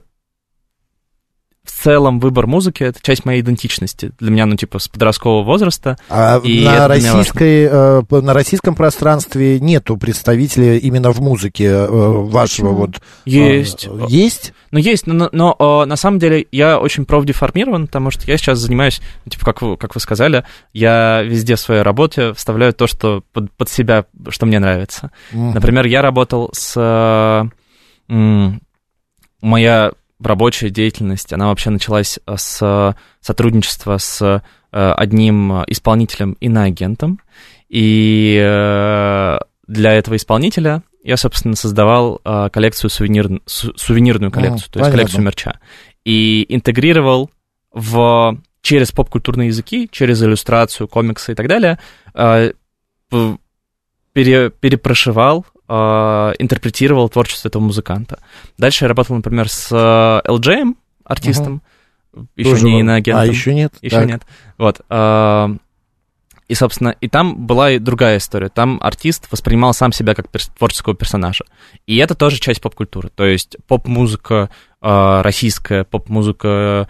целом 1.85 2.19
выбор 2.19 2.47
музыки 2.47 2.83
это 2.83 2.99
часть 3.03 3.26
моей 3.26 3.43
идентичности 3.43 4.12
для 4.19 4.31
меня, 4.31 4.47
ну 4.47 4.57
типа 4.57 4.79
с 4.79 4.88
подросткового 4.88 5.45
возраста. 5.45 5.99
А 6.09 6.41
на 6.43 6.88
российской 6.88 7.69
э, 7.71 8.03
на 8.11 8.33
российском 8.33 8.75
пространстве 8.75 9.61
нету 9.61 9.99
представителей 9.99 10.79
именно 10.79 11.12
в 11.12 11.21
музыке 11.21 11.67
э, 11.67 11.87
вашего 11.87 12.69
Почему? 12.69 12.75
вот. 12.75 13.03
Есть. 13.26 13.87
Э, 13.87 14.07
есть. 14.09 14.55
Ну 14.71 14.79
есть, 14.79 15.07
но, 15.07 15.29
но, 15.31 15.55
но 15.59 15.85
на 15.85 15.97
самом 15.97 16.19
деле 16.19 16.47
я 16.50 16.79
очень 16.79 17.05
профдеформирован, 17.05 17.87
потому 17.87 18.11
что 18.11 18.25
я 18.26 18.38
сейчас 18.38 18.61
занимаюсь, 18.61 19.03
ну, 19.26 19.31
типа 19.31 19.45
как 19.45 19.61
вы, 19.61 19.76
как 19.76 19.95
вы 19.95 20.00
сказали, 20.00 20.45
я 20.73 21.21
везде 21.23 21.57
в 21.57 21.61
своей 21.61 21.83
работе 21.83 22.33
вставляю 22.33 22.73
то, 22.73 22.87
что 22.87 23.23
под, 23.35 23.53
под 23.53 23.69
себя, 23.69 24.07
что 24.31 24.47
мне 24.47 24.59
нравится. 24.59 25.11
Угу. 25.35 25.53
Например, 25.53 25.85
я 25.85 26.00
работал 26.00 26.49
с 26.55 27.50
моя 29.43 29.93
рабочая 30.23 30.71
деятельность, 30.71 31.33
она 31.33 31.49
вообще 31.49 31.71
началась 31.71 32.18
э, 32.26 32.37
с 32.37 32.97
сотрудничества 33.21 33.99
с 33.99 34.23
э, 34.23 34.40
одним 34.71 35.64
исполнителем 35.66 36.33
иноагентом. 36.40 37.21
И 37.68 38.38
э, 38.40 39.38
для 39.66 39.92
этого 39.92 40.16
исполнителя 40.16 40.83
я, 41.02 41.16
собственно, 41.16 41.54
создавал 41.54 42.21
коллекцию 42.50 42.88
сувенир, 42.88 43.42
сувенирную 43.47 44.30
коллекцию, 44.30 44.68
а, 44.68 44.73
то 44.73 44.78
есть 44.78 44.90
понятно. 44.90 44.92
коллекцию 44.92 45.23
мерча. 45.23 45.61
И 46.04 46.47
интегрировал 46.49 47.30
в, 47.73 48.38
через 48.62 48.90
поп-культурные 48.90 49.49
языки, 49.49 49.87
через 49.92 50.23
иллюстрацию, 50.23 50.88
комиксы 50.88 51.33
и 51.33 51.35
так 51.35 51.47
далее, 51.47 51.78
пере, 54.14 54.50
перепрошивал 54.50 55.44
э, 55.68 56.33
интерпретировал 56.38 57.09
творчество 57.09 57.49
этого 57.49 57.62
музыканта. 57.62 58.18
Дальше 58.59 58.85
я 58.85 58.88
работал, 58.88 59.16
например, 59.16 59.49
с 59.49 59.68
э, 59.71 60.28
LJ, 60.28 60.75
артистом, 61.04 61.62
угу. 62.12 62.26
еще 62.37 62.50
Тоже 62.50 62.64
не 62.66 62.80
иноагентом. 62.80 63.23
А, 63.23 63.26
еще 63.26 63.54
нет? 63.54 63.75
Еще 63.80 63.97
так. 63.97 64.06
нет. 64.06 64.23
Вот. 64.59 64.80
Э, 64.88 65.56
и, 66.47 66.54
собственно, 66.54 66.90
и 67.00 67.09
там 67.09 67.47
была 67.47 67.71
и 67.71 67.78
другая 67.78 68.18
история. 68.18 68.50
Там 68.50 68.78
артист 68.83 69.28
воспринимал 69.30 69.73
сам 69.73 69.92
себя 69.92 70.14
как 70.14 70.28
перс- 70.28 70.50
творческого 70.59 70.94
персонажа. 70.94 71.44
И 71.87 71.97
это 71.97 72.14
тоже 72.14 72.38
часть 72.38 72.61
поп-культуры. 72.61 73.11
То 73.14 73.25
есть 73.25 73.56
поп-музыка 73.66 74.50
э, 74.83 75.21
российская, 75.23 75.85
поп-музыка 75.85 76.88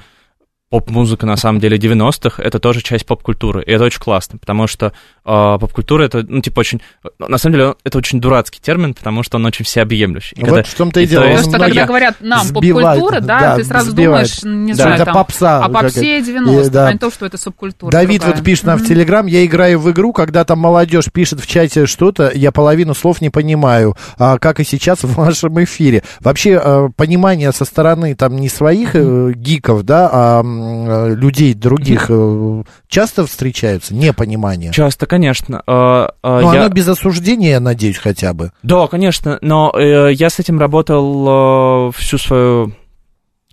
поп-музыка, 0.74 1.24
на 1.24 1.36
самом 1.36 1.60
деле, 1.60 1.76
90-х, 1.76 2.42
это 2.42 2.58
тоже 2.58 2.82
часть 2.82 3.06
поп-культуры, 3.06 3.62
и 3.62 3.70
это 3.70 3.84
очень 3.84 4.00
классно, 4.00 4.40
потому 4.40 4.66
что 4.66 4.92
поп-культура, 5.24 6.04
это, 6.04 6.24
ну, 6.26 6.40
типа, 6.40 6.60
очень, 6.60 6.80
на 7.18 7.38
самом 7.38 7.56
деле, 7.56 7.74
это 7.84 7.98
очень 7.98 8.20
дурацкий 8.20 8.60
термин, 8.60 8.94
потому 8.94 9.22
что 9.22 9.36
он 9.36 9.46
очень 9.46 9.64
всеобъемлющий. 9.64 10.36
И 10.36 10.40
вот 10.40 10.48
когда, 10.48 10.62
в 10.62 10.74
том-то 10.74 11.00
и 11.00 11.06
дело. 11.06 11.24
Просто 11.24 11.50
когда 11.52 11.66
я... 11.66 11.86
говорят 11.86 12.16
нам 12.20 12.48
поп-культура, 12.48 13.20
да, 13.20 13.40
да, 13.40 13.56
ты 13.56 13.64
сразу 13.64 13.90
сбивает. 13.90 14.40
думаешь, 14.42 14.66
не 14.66 14.72
да, 14.72 14.82
знаю, 14.82 14.94
это 14.96 15.04
там, 15.04 15.14
попса, 15.14 15.64
о 15.64 15.68
попсе 15.68 16.22
90 16.22 16.70
да. 16.70 16.88
а 16.88 16.92
не 16.92 16.98
то, 16.98 17.10
что 17.10 17.26
это 17.26 17.38
субкультура. 17.38 17.90
Давид 17.90 18.20
другая. 18.20 18.36
вот 18.36 18.44
пишет 18.44 18.64
нам 18.64 18.78
mm-hmm. 18.78 18.82
в 18.82 18.88
Телеграм, 18.88 19.26
я 19.26 19.44
играю 19.44 19.80
в 19.80 19.90
игру, 19.90 20.12
когда 20.12 20.44
там 20.44 20.58
молодежь 20.58 21.10
пишет 21.12 21.40
в 21.40 21.46
чате 21.46 21.86
что-то, 21.86 22.30
я 22.34 22.52
половину 22.52 22.94
слов 22.94 23.20
не 23.20 23.30
понимаю, 23.30 23.96
а, 24.18 24.38
как 24.38 24.60
и 24.60 24.64
сейчас 24.64 25.02
в 25.02 25.14
вашем 25.14 25.62
эфире. 25.64 26.02
Вообще, 26.20 26.60
а, 26.62 26.88
понимание 26.96 27.52
со 27.52 27.64
стороны, 27.64 28.14
там, 28.14 28.36
не 28.36 28.48
своих 28.48 28.94
mm-hmm. 28.94 29.34
гиков, 29.34 29.82
да, 29.84 30.10
а 30.12 30.42
людей, 30.42 31.44
людей 31.44 31.54
других 31.54 32.06
э, 32.08 32.62
часто 32.88 33.26
встречаются 33.26 33.94
непонимание? 33.94 34.72
Часто, 34.72 35.06
конечно. 35.16 35.62
Э, 35.66 36.08
э, 36.22 36.40
но 36.40 36.54
я... 36.54 36.60
оно 36.60 36.68
без 36.68 36.88
осуждения, 36.88 37.50
я 37.50 37.60
надеюсь, 37.60 37.98
хотя 37.98 38.32
бы. 38.32 38.52
Да, 38.62 38.86
конечно, 38.86 39.38
но 39.40 39.72
я 39.78 40.30
с 40.30 40.38
этим 40.38 40.58
работал 40.58 41.92
всю 41.92 42.18
свою 42.18 42.72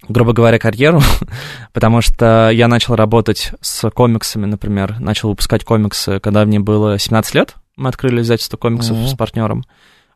грубо 0.09 0.33
говоря, 0.33 0.57
карьеру, 0.57 1.01
потому 1.73 2.01
что 2.01 2.49
я 2.51 2.67
начал 2.67 2.95
работать 2.95 3.51
с 3.61 3.89
комиксами, 3.91 4.45
например, 4.45 4.99
начал 4.99 5.29
выпускать 5.29 5.63
комиксы, 5.63 6.19
когда 6.19 6.43
мне 6.43 6.59
было 6.59 6.97
17 6.97 7.35
лет, 7.35 7.55
мы 7.77 7.89
открыли 7.89 8.21
издательство 8.21 8.57
комиксов 8.57 8.97
mm-hmm. 8.97 9.07
с 9.07 9.13
партнером. 9.15 9.63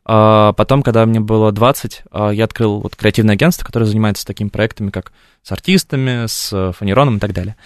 А 0.08 0.52
потом, 0.52 0.84
когда 0.84 1.04
мне 1.04 1.18
было 1.18 1.50
20, 1.50 2.02
а, 2.12 2.30
я 2.30 2.44
открыл 2.44 2.78
вот 2.78 2.94
креативное 2.94 3.34
агентство, 3.34 3.66
которое 3.66 3.86
занимается 3.86 4.24
такими 4.24 4.48
проектами, 4.48 4.90
как 4.90 5.12
с 5.42 5.50
артистами, 5.50 6.26
с 6.26 6.72
фанероном 6.78 7.16
и 7.16 7.18
так 7.18 7.32
далее. 7.32 7.56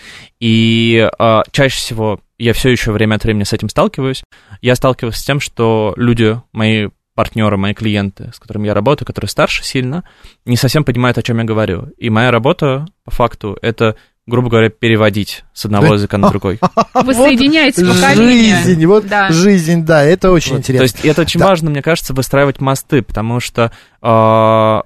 И 0.40 1.06
а, 1.18 1.42
чаще 1.52 1.76
всего 1.76 2.20
я 2.38 2.54
все 2.54 2.70
еще 2.70 2.92
время 2.92 3.16
от 3.16 3.25
времени 3.25 3.44
с 3.44 3.52
этим 3.52 3.68
сталкиваюсь. 3.68 4.25
Я 4.62 4.75
сталкиваюсь 4.75 5.16
с 5.16 5.25
тем, 5.25 5.38
что 5.38 5.92
люди, 5.97 6.40
мои 6.52 6.88
партнеры, 7.14 7.59
мои 7.59 7.75
клиенты, 7.75 8.30
с 8.35 8.38
которыми 8.38 8.68
я 8.68 8.73
работаю, 8.73 9.06
которые 9.06 9.28
старше 9.28 9.62
сильно, 9.62 10.04
не 10.47 10.56
совсем 10.56 10.85
понимают, 10.85 11.18
о 11.18 11.23
чем 11.23 11.37
я 11.38 11.44
говорю. 11.44 11.90
И 11.99 12.09
моя 12.09 12.30
работа, 12.30 12.87
по 13.04 13.11
факту, 13.11 13.59
это 13.61 13.97
грубо 14.30 14.49
говоря, 14.49 14.70
переводить 14.70 15.44
с 15.52 15.66
одного 15.66 15.94
языка 15.94 16.16
на 16.16 16.30
другой. 16.30 16.58
Вы 16.94 17.14
соединяете 17.14 17.84
поколения. 17.84 18.62
Жизнь, 18.64 18.87
вот 18.87 19.06
да. 19.06 19.30
жизнь, 19.30 19.84
да, 19.84 20.02
это 20.02 20.30
очень 20.30 20.52
вот, 20.52 20.58
интересно. 20.60 20.78
То 20.78 20.94
есть 20.94 21.04
это 21.04 21.22
очень 21.22 21.40
да. 21.40 21.49
важно, 21.49 21.70
мне 21.70 21.82
кажется, 21.82 22.14
выстраивать 22.14 22.60
мосты, 22.60 23.02
потому 23.02 23.40
что 23.40 23.72
э, 24.00 24.80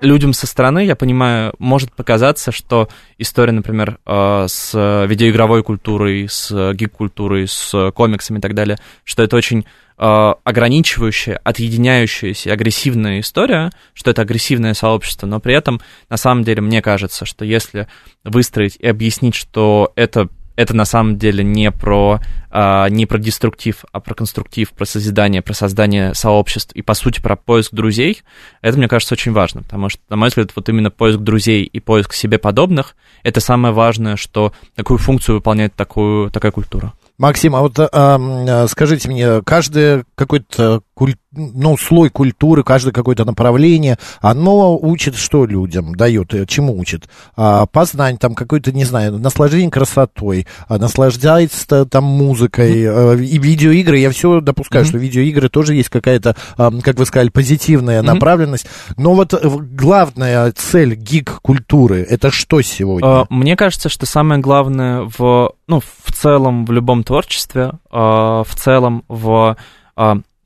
людям 0.00 0.32
со 0.32 0.46
стороны, 0.46 0.84
я 0.84 0.96
понимаю, 0.96 1.54
может 1.58 1.92
показаться, 1.92 2.50
что 2.50 2.88
история, 3.18 3.52
например, 3.52 3.98
э, 4.04 4.46
с 4.48 5.06
видеоигровой 5.06 5.62
культурой, 5.62 6.26
с 6.28 6.72
гик-культурой, 6.72 7.46
с 7.46 7.92
комиксами 7.92 8.38
и 8.38 8.40
так 8.40 8.54
далее, 8.54 8.78
что 9.04 9.22
это 9.22 9.36
очень 9.36 9.66
ограничивающая, 9.96 11.40
отъединяющаяся, 11.44 12.52
агрессивная 12.52 13.20
история, 13.20 13.70
что 13.92 14.10
это 14.10 14.22
агрессивное 14.22 14.74
сообщество, 14.74 15.26
но 15.26 15.38
при 15.40 15.54
этом, 15.54 15.80
на 16.08 16.16
самом 16.16 16.42
деле, 16.42 16.62
мне 16.62 16.82
кажется, 16.82 17.24
что 17.24 17.44
если 17.44 17.86
выстроить 18.24 18.76
и 18.76 18.86
объяснить, 18.88 19.34
что 19.34 19.92
это 19.94 20.28
это 20.56 20.74
на 20.74 20.84
самом 20.84 21.18
деле 21.18 21.42
не 21.42 21.70
про, 21.70 22.20
а, 22.50 22.88
не 22.88 23.06
про 23.06 23.18
деструктив, 23.18 23.84
а 23.92 24.00
про 24.00 24.14
конструктив, 24.14 24.70
про 24.70 24.84
созидание, 24.84 25.42
про 25.42 25.52
создание 25.52 26.14
сообществ 26.14 26.72
и, 26.74 26.82
по 26.82 26.94
сути, 26.94 27.20
про 27.20 27.36
поиск 27.36 27.72
друзей, 27.72 28.22
это, 28.62 28.78
мне 28.78 28.88
кажется, 28.88 29.14
очень 29.14 29.32
важно, 29.32 29.62
потому 29.62 29.88
что, 29.88 30.00
на 30.08 30.16
мой 30.16 30.28
взгляд, 30.28 30.52
вот 30.54 30.68
именно 30.68 30.90
поиск 30.90 31.18
друзей 31.18 31.64
и 31.64 31.80
поиск 31.80 32.12
себе 32.12 32.38
подобных— 32.38 32.94
это 33.22 33.40
самое 33.40 33.74
важное, 33.74 34.16
что 34.16 34.52
такую 34.74 34.98
функцию 34.98 35.36
выполняет 35.36 35.74
такую, 35.74 36.30
такая 36.30 36.52
культура. 36.52 36.92
Максим, 37.18 37.54
а 37.54 37.60
вот 37.60 37.78
а, 37.78 37.88
а, 37.92 38.66
скажите 38.68 39.08
мне, 39.08 39.40
каждый 39.42 40.04
какой-то 40.16 40.82
куль... 40.94 41.16
ну, 41.32 41.76
слой 41.76 42.08
культуры, 42.08 42.62
каждое 42.62 42.92
какое-то 42.92 43.24
направление, 43.24 43.98
оно 44.20 44.78
учит 44.78 45.16
что 45.16 45.44
людям, 45.44 45.94
дает, 45.94 46.32
э, 46.34 46.46
чему 46.46 46.78
учит? 46.78 47.08
А, 47.36 47.66
познание, 47.66 48.18
там, 48.18 48.34
какой-то, 48.34 48.72
не 48.72 48.84
знаю, 48.84 49.18
наслаждение 49.18 49.70
красотой, 49.70 50.46
а, 50.68 50.78
наслаждается 50.78 51.84
там 51.84 52.04
музыкой, 52.04 52.84
mm-hmm. 52.84 53.24
и 53.24 53.38
видеоигры, 53.38 53.98
я 53.98 54.10
все 54.10 54.40
допускаю, 54.40 54.84
mm-hmm. 54.84 54.88
что 54.88 54.98
видеоигры 54.98 55.48
тоже 55.48 55.74
есть 55.74 55.88
какая-то, 55.88 56.36
а, 56.56 56.70
как 56.80 56.96
вы 56.96 57.06
сказали, 57.06 57.28
позитивная 57.28 58.00
mm-hmm. 58.00 58.14
направленность, 58.14 58.66
но 58.96 59.14
вот 59.14 59.34
главная 59.44 60.52
цель 60.52 60.94
гик-культуры, 60.94 62.06
это 62.08 62.30
что 62.30 62.62
сегодня? 62.62 63.26
Мне 63.30 63.56
кажется, 63.56 63.88
что 63.88 64.06
самое 64.06 64.40
главное 64.40 65.10
в, 65.18 65.54
ну, 65.66 65.80
в 65.80 66.12
целом 66.12 66.64
в 66.64 66.72
любом 66.72 67.02
творчестве, 67.02 67.72
в 67.90 68.46
целом 68.56 69.04
в 69.08 69.56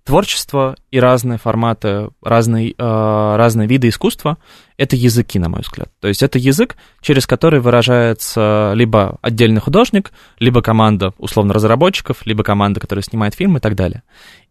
творчество 0.09 0.75
и 0.91 0.99
разные 0.99 1.37
форматы, 1.37 2.09
разные, 2.23 2.71
э, 2.71 2.75
разные 2.79 3.69
виды 3.69 3.91
искусства— 3.91 4.39
это 4.79 4.97
языки, 4.97 5.39
на 5.39 5.51
мой 5.51 5.61
взгляд. 5.61 5.91
То 6.01 6.09
есть 6.09 6.23
это 6.23 6.39
язык, 6.39 6.77
через 7.03 7.27
который 7.27 7.61
выражается 7.61 8.73
либо 8.75 9.19
отдельный 9.21 9.61
художник, 9.61 10.13
либо 10.39 10.63
команда, 10.63 11.13
условно, 11.19 11.53
разработчиков, 11.53 12.25
либо 12.25 12.43
команда, 12.43 12.81
которая 12.81 13.03
снимает 13.03 13.35
фильм 13.35 13.59
и 13.59 13.61
так 13.61 13.75
далее. 13.75 14.03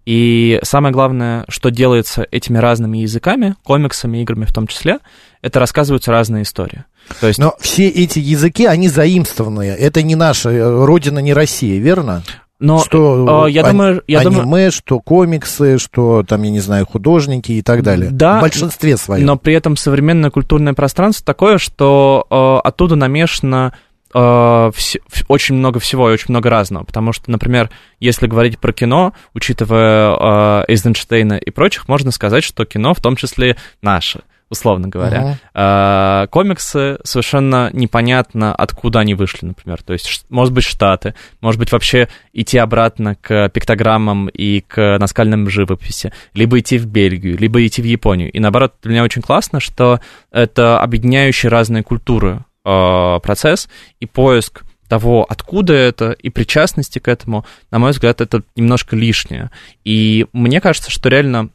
И 0.06 0.60
самое 0.62 0.94
главное, 0.94 1.44
что 1.50 1.72
делается 1.72 2.28
этими 2.30 2.60
разными 2.60 3.00
языками, 3.00 3.56
комиксами, 3.64 4.20
играми 4.20 4.46
в 4.46 4.54
том 4.54 4.68
числе, 4.68 5.00
это 5.42 5.60
рассказываются 5.60 6.12
разные 6.12 6.44
истории. 6.44 6.86
То 7.20 7.26
есть... 7.26 7.40
Но 7.40 7.56
все 7.60 7.90
эти 7.90 8.20
языки, 8.20 8.68
они 8.68 8.90
заимствованные. 8.90 9.76
Это 9.76 10.04
не 10.04 10.14
наша 10.14 10.52
э, 10.52 10.86
родина, 10.86 11.18
не 11.18 11.34
Россия, 11.34 11.82
верно? 11.82 12.22
Но 12.60 12.80
что 12.80 13.46
э, 13.48 13.52
я 13.52 13.64
а, 13.64 13.72
думаю, 13.72 14.04
я 14.08 14.20
аниме, 14.20 14.42
думаю, 14.42 14.72
что 14.72 15.00
комиксы, 15.00 15.78
что 15.78 16.24
там, 16.28 16.42
я 16.44 16.50
не 16.50 16.60
знаю, 16.60 16.88
художники 16.88 17.52
и 17.52 17.62
так 17.62 17.84
далее. 17.84 18.10
Да, 18.12 18.40
в 18.40 18.42
большинстве 18.42 18.98
своем. 18.98 19.26
Но 19.26 19.38
при 19.38 19.54
этом 19.54 19.78
современное 19.78 20.32
культурное 20.32 20.74
пространство 20.74 21.24
такое, 21.24 21.60
что 21.60 22.26
э, 22.30 22.68
оттуда 22.68 22.96
намешано 22.96 23.74
э, 24.12 24.18
вс- 24.18 25.00
очень 25.28 25.56
много 25.56 25.80
всего 25.80 26.10
и 26.10 26.14
очень 26.14 26.28
много 26.30 26.50
разного. 26.50 26.84
Потому 26.84 27.14
что, 27.14 27.30
например, 27.30 27.70
если 28.00 28.26
говорить 28.26 28.58
про 28.58 28.74
кино, 28.74 29.14
учитывая 29.36 30.64
э, 30.64 30.66
Эйзенштейна 30.68 31.36
и 31.36 31.52
прочих, 31.52 31.88
можно 31.88 32.10
сказать, 32.10 32.44
что 32.44 32.66
кино 32.66 32.96
в 32.96 33.02
том 33.02 33.16
числе 33.16 33.56
наше 33.84 34.22
условно 34.50 34.88
говоря. 34.88 35.22
Uh-huh. 35.22 35.36
А, 35.54 36.28
комиксы 36.28 37.00
совершенно 37.04 37.70
непонятно, 37.74 38.54
откуда 38.56 39.00
они 39.00 39.14
вышли, 39.14 39.46
например. 39.46 39.82
То 39.84 39.94
есть, 39.94 40.26
может 40.30 40.54
быть, 40.54 40.64
Штаты, 40.64 41.16
может 41.42 41.60
быть, 41.60 41.72
вообще 41.72 42.08
идти 42.34 42.58
обратно 42.58 43.16
к 43.16 43.50
пиктограммам 43.50 44.28
и 44.30 44.62
к 44.62 44.98
наскальным 45.00 45.50
живописи, 45.50 46.14
либо 46.34 46.60
идти 46.60 46.78
в 46.78 46.86
Бельгию, 46.86 47.38
либо 47.38 47.66
идти 47.66 47.82
в 47.82 47.86
Японию. 47.86 48.32
И 48.32 48.40
наоборот, 48.40 48.76
для 48.82 48.92
меня 48.92 49.04
очень 49.04 49.22
классно, 49.22 49.60
что 49.60 50.00
это 50.32 50.80
объединяющий 50.80 51.50
разные 51.50 51.84
культуры 51.84 52.46
э, 52.66 53.20
процесс 53.22 53.70
и 54.00 54.06
поиск 54.06 54.64
того, 54.88 55.26
откуда 55.28 55.74
это, 55.74 56.12
и 56.12 56.30
причастности 56.30 57.00
к 57.00 57.08
этому, 57.08 57.46
на 57.72 57.80
мой 57.80 57.92
взгляд, 57.92 58.22
это 58.22 58.44
немножко 58.56 58.96
лишнее. 58.96 59.52
И 59.84 60.26
мне 60.34 60.62
кажется, 60.62 60.90
что 60.92 61.10
реально 61.10 61.50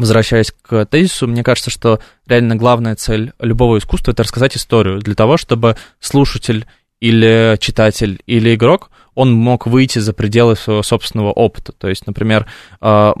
возвращаясь 0.00 0.50
к 0.50 0.86
тезису, 0.86 1.28
мне 1.28 1.44
кажется, 1.44 1.70
что 1.70 2.00
реально 2.26 2.56
главная 2.56 2.96
цель 2.96 3.32
любого 3.38 3.78
искусства— 3.78 4.10
это 4.12 4.22
рассказать 4.22 4.56
историю 4.56 4.98
для 4.98 5.14
того, 5.14 5.36
чтобы 5.36 5.76
слушатель 6.00 6.66
или 7.00 7.56
читатель, 7.60 8.20
или 8.26 8.54
игрок, 8.54 8.90
он 9.14 9.32
мог 9.32 9.66
выйти 9.66 9.98
за 9.98 10.12
пределы 10.12 10.56
своего 10.56 10.82
собственного 10.82 11.32
опыта. 11.32 11.72
То 11.72 11.88
есть, 11.88 12.06
например, 12.06 12.46
а, 12.80 13.14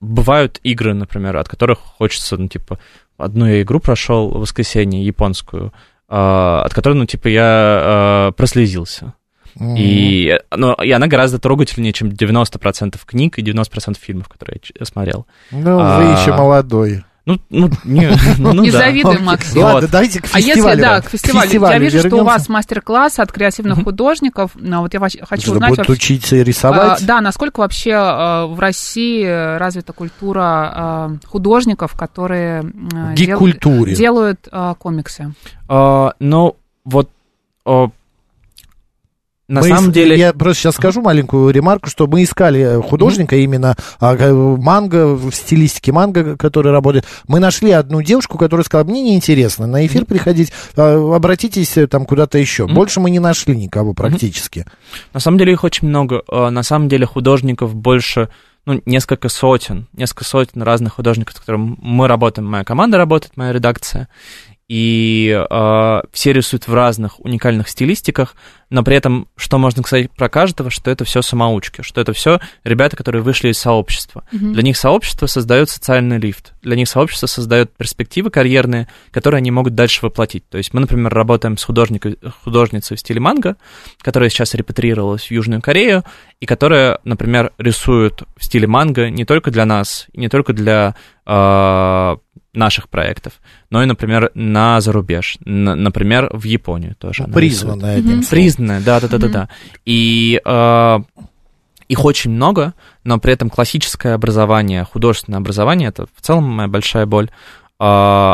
бывают 0.00 0.60
игры, 0.62 0.92
например, 0.94 1.36
от 1.36 1.48
которых 1.48 1.78
хочется, 1.78 2.36
ну, 2.36 2.48
типа, 2.48 2.78
одну 3.16 3.46
я 3.46 3.62
игру 3.62 3.80
прошел 3.80 4.28
в 4.28 4.40
воскресенье, 4.40 5.04
японскую, 5.04 5.72
а, 6.08 6.62
от 6.64 6.74
которой, 6.74 6.94
ну, 6.94 7.06
типа, 7.06 7.28
я 7.28 7.44
а, 7.44 8.32
прослезился. 9.56 9.82
И, 9.82 10.38
ну, 10.54 10.74
и 10.74 10.90
она 10.90 11.06
гораздо 11.06 11.38
трогательнее, 11.38 11.92
чем 11.92 12.08
90% 12.08 12.98
книг 13.04 13.38
и 13.38 13.42
90% 13.42 13.96
фильмов, 14.00 14.28
которые 14.28 14.60
я 14.78 14.86
смотрел. 14.86 15.26
Ну, 15.50 15.78
а, 15.80 15.98
вы 15.98 16.04
еще 16.20 16.32
молодой. 16.32 17.04
Ну, 17.26 17.40
ну, 17.50 17.68
не, 17.82 18.08
ну, 18.38 18.52
не 18.62 18.70
да. 18.70 18.78
завидуй, 18.78 19.18
Максим. 19.18 19.62
Ладно, 19.62 19.88
давайте 19.88 20.22
к 20.22 20.26
фестивалю. 20.26 20.64
А 20.64 20.70
если, 20.70 20.80
да, 20.80 21.00
к 21.00 21.08
фестивалю. 21.08 21.40
К 21.40 21.44
фестивалю 21.44 21.72
я 21.72 21.78
вижу, 21.80 21.96
вернемся. 21.96 22.16
что 22.16 22.22
у 22.22 22.24
вас 22.24 22.48
мастер-класс 22.48 23.18
от 23.18 23.32
креативных 23.32 23.82
художников. 23.82 24.52
Но 24.54 24.82
вот 24.82 24.94
я 24.94 25.00
хочу 25.00 25.52
узнать... 25.52 25.70
Будут 25.70 25.88
вообще, 25.88 25.92
учиться 25.92 26.36
рисовать? 26.36 27.02
А, 27.02 27.04
да, 27.04 27.20
насколько 27.20 27.58
вообще 27.58 27.94
а, 27.94 28.46
в 28.46 28.60
России 28.60 29.24
развита 29.58 29.92
культура 29.92 30.40
а, 30.40 31.16
художников, 31.24 31.94
которые 31.94 32.62
дел, 33.16 33.40
делают 33.96 34.46
а, 34.52 34.74
комиксы? 34.74 35.34
А, 35.68 36.12
ну, 36.20 36.56
вот 36.84 37.10
на 39.48 39.60
мы 39.60 39.68
самом 39.68 39.92
деле... 39.92 40.18
Я 40.18 40.32
просто 40.32 40.62
сейчас 40.62 40.74
скажу 40.74 41.00
маленькую 41.02 41.50
ремарку, 41.50 41.88
что 41.88 42.06
мы 42.08 42.24
искали 42.24 42.80
художника 42.82 43.36
mm-hmm. 43.36 43.44
именно 43.44 43.76
а, 44.00 44.16
манго, 44.56 45.14
в 45.14 45.32
стилистике 45.32 45.92
манго, 45.92 46.36
который 46.36 46.72
работает. 46.72 47.04
Мы 47.28 47.38
нашли 47.38 47.70
одну 47.70 48.02
девушку, 48.02 48.38
которая 48.38 48.64
сказала, 48.64 48.86
мне 48.88 49.02
неинтересно 49.02 49.66
на 49.66 49.86
эфир 49.86 50.02
mm-hmm. 50.02 50.06
приходить, 50.06 50.52
а, 50.76 51.14
обратитесь 51.14 51.76
э, 51.76 51.86
там 51.86 52.06
куда-то 52.06 52.38
еще. 52.38 52.64
Mm-hmm. 52.64 52.74
Больше 52.74 53.00
мы 53.00 53.10
не 53.10 53.20
нашли 53.20 53.56
никого 53.56 53.94
практически. 53.94 54.60
Mm-hmm. 54.60 55.00
На 55.14 55.20
самом 55.20 55.38
деле 55.38 55.52
их 55.52 55.62
очень 55.62 55.86
много. 55.86 56.22
А, 56.28 56.50
на 56.50 56.64
самом 56.64 56.88
деле 56.88 57.06
художников 57.06 57.74
больше 57.74 58.28
ну, 58.66 58.82
несколько 58.84 59.28
сотен, 59.28 59.86
несколько 59.92 60.24
сотен 60.24 60.62
разных 60.62 60.94
художников, 60.94 61.36
с 61.36 61.40
которыми 61.40 61.76
мы 61.80 62.08
работаем, 62.08 62.48
моя 62.48 62.64
команда 62.64 62.98
работает, 62.98 63.36
моя 63.36 63.52
редакция 63.52 64.08
и 64.68 65.46
э, 65.48 66.00
все 66.12 66.32
рисуют 66.32 66.66
в 66.66 66.74
разных 66.74 67.20
уникальных 67.20 67.68
стилистиках, 67.68 68.34
но 68.68 68.82
при 68.82 68.96
этом, 68.96 69.28
что 69.36 69.58
можно 69.58 69.82
сказать 69.82 70.10
про 70.10 70.28
каждого, 70.28 70.70
что 70.70 70.90
это 70.90 71.04
все 71.04 71.22
самоучки, 71.22 71.82
что 71.82 72.00
это 72.00 72.12
все 72.12 72.40
ребята, 72.64 72.96
которые 72.96 73.22
вышли 73.22 73.50
из 73.50 73.58
сообщества. 73.58 74.24
Mm-hmm. 74.32 74.52
Для 74.52 74.62
них 74.64 74.76
сообщество 74.76 75.26
создает 75.26 75.70
социальный 75.70 76.18
лифт, 76.18 76.54
для 76.62 76.74
них 76.74 76.88
сообщество 76.88 77.28
создает 77.28 77.76
перспективы 77.76 78.30
карьерные, 78.30 78.88
которые 79.12 79.38
они 79.38 79.52
могут 79.52 79.76
дальше 79.76 80.00
воплотить. 80.02 80.48
То 80.48 80.58
есть 80.58 80.74
мы, 80.74 80.80
например, 80.80 81.14
работаем 81.14 81.56
с 81.56 81.62
художникой, 81.62 82.18
художницей 82.42 82.96
в 82.96 83.00
стиле 83.00 83.20
манго, 83.20 83.56
которая 84.00 84.30
сейчас 84.30 84.54
репатрировалась 84.54 85.26
в 85.26 85.30
Южную 85.30 85.62
Корею, 85.62 86.02
и 86.40 86.46
которая, 86.46 86.98
например, 87.04 87.52
рисует 87.58 88.24
в 88.36 88.44
стиле 88.44 88.66
манго 88.66 89.10
не 89.10 89.24
только 89.24 89.52
для 89.52 89.64
нас, 89.64 90.06
не 90.12 90.28
только 90.28 90.52
для 90.52 90.96
э, 91.24 92.16
наших 92.56 92.88
проектов, 92.88 93.34
но 93.70 93.82
и, 93.82 93.86
например, 93.86 94.30
на 94.34 94.80
зарубеж, 94.80 95.38
например, 95.44 96.30
в 96.32 96.44
Японию 96.44 96.94
тоже. 96.96 97.24
Ну, 97.26 97.34
признанная, 97.34 98.00
mm 98.00 98.28
Признанная, 98.30 98.80
да-да-да-да. 98.80 99.48
И 99.84 100.40
э, 100.44 100.98
их 101.88 102.04
очень 102.04 102.30
много, 102.30 102.74
но 103.04 103.18
при 103.18 103.32
этом 103.32 103.50
классическое 103.50 104.14
образование, 104.14 104.84
художественное 104.84 105.38
образование, 105.38 105.90
это 105.90 106.06
в 106.14 106.20
целом 106.20 106.44
моя 106.44 106.68
большая 106.68 107.06
боль, 107.06 107.26
э, 107.26 107.84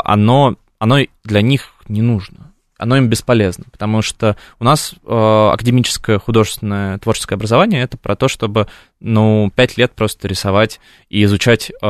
оно, 0.05 0.57
оно 0.79 0.99
для 1.25 1.43
них 1.43 1.75
не 1.89 2.03
нужно 2.03 2.52
оно 2.83 2.97
им 2.97 3.09
бесполезно, 3.09 3.65
потому 3.71 4.03
что 4.03 4.37
у 4.59 4.65
нас 4.65 4.95
э, 5.07 5.51
академическое 5.53 6.19
художественное 6.19 6.99
творческое 6.99 7.37
образование 7.37 7.83
это 7.83 7.97
про 7.97 8.17
то, 8.17 8.27
чтобы, 8.27 8.67
ну, 8.99 9.51
пять 9.55 9.77
лет 9.77 9.93
просто 9.93 10.27
рисовать 10.27 10.81
и 11.09 11.23
изучать 11.23 11.71
э, 11.71 11.87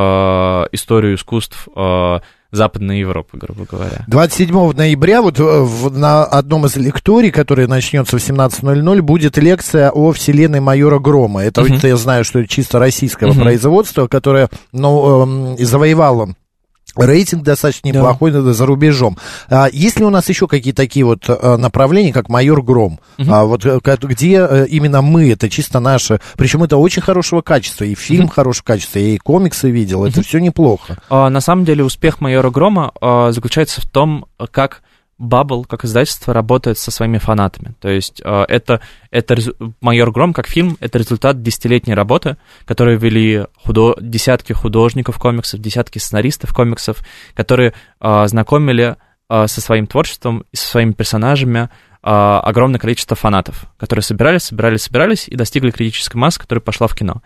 историю 0.73 1.15
искусств 1.15 1.67
э, 1.75 2.21
Западной 2.51 3.01
Европы, 3.01 3.39
грубо 3.39 3.65
говоря. 3.65 4.05
27 4.07 4.73
ноября 4.73 5.23
вот 5.23 5.41
э, 5.41 5.43
в, 5.43 5.91
на 5.97 6.25
одном 6.25 6.67
из 6.67 6.77
лекторий, 6.77 7.31
который 7.31 7.67
начнется 7.67 8.19
в 8.19 8.21
17.00, 8.21 9.01
будет 9.01 9.39
лекция 9.39 9.91
о 9.91 10.13
вселенной 10.13 10.61
майора 10.61 10.99
Грома. 10.99 11.43
Это, 11.43 11.63
uh-huh. 11.63 11.89
я 11.89 11.97
знаю, 11.97 12.25
что 12.25 12.41
это 12.41 12.49
чисто 12.49 12.79
российского 12.79 13.31
uh-huh. 13.31 13.41
производства, 13.41 14.07
которое 14.09 14.51
ну, 14.73 15.57
э, 15.59 15.65
завоевало 15.65 16.35
Рейтинг 16.95 17.43
достаточно 17.43 17.89
неплохой 17.89 18.33
да. 18.33 18.53
за 18.53 18.67
рубежом. 18.67 19.17
А, 19.49 19.69
есть 19.73 19.99
ли 19.99 20.05
у 20.05 20.11
нас 20.11 20.29
еще 20.29 20.47
какие-то 20.47 20.83
такие 20.83 21.05
вот 21.05 21.25
а, 21.29 21.57
направления, 21.57 22.13
как 22.13 22.29
майор 22.29 22.63
Гром? 22.63 23.01
Угу. 23.19 23.33
А, 23.33 23.45
вот 23.45 23.65
где 23.65 24.41
а, 24.41 24.65
именно 24.65 25.01
мы, 25.01 25.31
это 25.31 25.49
чисто 25.49 25.81
наше. 25.81 26.21
Причем 26.37 26.63
это 26.63 26.77
очень 26.77 27.03
хорошего 27.03 27.41
качества. 27.41 27.85
И 27.85 27.95
фильм 27.95 28.27
угу. 28.27 28.33
хорошего 28.35 28.65
качества, 28.67 28.99
и 28.99 29.17
комиксы 29.17 29.71
видел. 29.71 30.01
Угу. 30.01 30.09
Это 30.09 30.23
все 30.23 30.39
неплохо. 30.39 30.99
А, 31.09 31.31
на 31.31 31.41
самом 31.41 31.65
деле 31.65 31.85
успех 31.85 32.21
майора 32.21 32.51
Грома 32.51 32.93
а, 33.01 33.33
заключается 33.33 33.81
в 33.81 33.87
том, 33.89 34.27
как 34.51 34.83
Bubble, 35.23 35.65
как 35.67 35.85
издательство, 35.85 36.35
работает 36.35 36.79
со 36.79 36.91
своими 36.91 37.19
фанатами. 37.19 37.75
То 37.81 37.89
есть 37.89 38.21
э, 38.25 38.45
это, 38.49 38.81
это 39.11 39.37
«Майор 39.81 40.11
Гром» 40.11 40.33
как 40.33 40.49
фильм, 40.49 40.77
это 40.81 40.99
результат 40.99 41.43
десятилетней 41.43 41.95
работы, 41.95 42.37
которую 42.65 42.99
вели 42.99 43.47
худо... 43.57 43.95
десятки 44.01 44.53
художников 44.53 45.19
комиксов, 45.19 45.61
десятки 45.61 45.99
сценаристов 45.99 46.53
комиксов, 46.53 46.99
которые 47.35 47.73
э, 48.01 48.27
знакомили 48.27 48.97
э, 49.29 49.47
со 49.47 49.61
своим 49.61 49.87
творчеством 49.87 50.45
и 50.51 50.57
со 50.57 50.67
своими 50.69 50.93
персонажами 50.93 51.71
огромное 52.05 52.81
количество 52.81 53.17
фанатов, 53.17 53.67
которые 53.79 54.03
собирались, 54.03 54.43
собирались, 54.43 54.83
собирались 54.83 55.29
и 55.29 55.37
достигли 55.37 55.71
критической 55.71 56.21
массы, 56.21 56.41
которая 56.41 56.61
пошла 56.61 56.89
в 56.89 56.97
кино. 56.97 57.23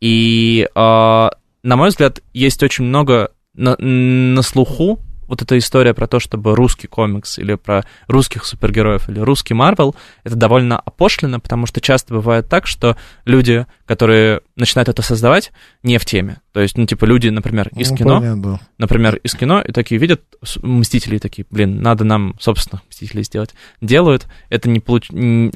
И, 0.00 0.68
на 0.76 1.30
мой 1.64 1.88
взгляд, 1.88 2.20
есть 2.32 2.62
очень 2.62 2.84
много 2.84 3.32
на, 3.54 3.76
на 3.76 4.42
слуху 4.42 5.00
вот 5.32 5.40
эта 5.40 5.56
история 5.56 5.94
про 5.94 6.06
то, 6.06 6.20
чтобы 6.20 6.54
русский 6.54 6.88
комикс 6.88 7.38
или 7.38 7.54
про 7.54 7.86
русских 8.06 8.44
супергероев 8.44 9.08
или 9.08 9.18
русский 9.18 9.54
Марвел, 9.54 9.96
это 10.24 10.36
довольно 10.36 10.78
опошлено, 10.78 11.40
потому 11.40 11.64
что 11.64 11.80
часто 11.80 12.12
бывает 12.12 12.50
так, 12.50 12.66
что 12.66 12.98
люди, 13.24 13.64
которые 13.86 14.42
начинают 14.56 14.90
это 14.90 15.00
создавать, 15.00 15.50
не 15.82 15.96
в 15.96 16.04
теме. 16.04 16.42
То 16.52 16.60
есть, 16.60 16.76
ну, 16.76 16.84
типа, 16.84 17.06
люди, 17.06 17.28
например, 17.28 17.70
из 17.74 17.90
ну, 17.92 17.96
кино, 17.96 18.20
понятно. 18.20 18.60
например, 18.76 19.16
из 19.16 19.32
кино, 19.32 19.62
и 19.62 19.72
такие 19.72 19.98
видят 19.98 20.20
Мстителей, 20.60 21.18
такие, 21.18 21.46
блин, 21.48 21.80
надо 21.80 22.04
нам 22.04 22.34
собственных 22.38 22.82
Мстителей 22.90 23.24
сделать. 23.24 23.54
Делают, 23.80 24.26
это 24.50 24.68
не 24.68 24.80
получ... 24.80 25.08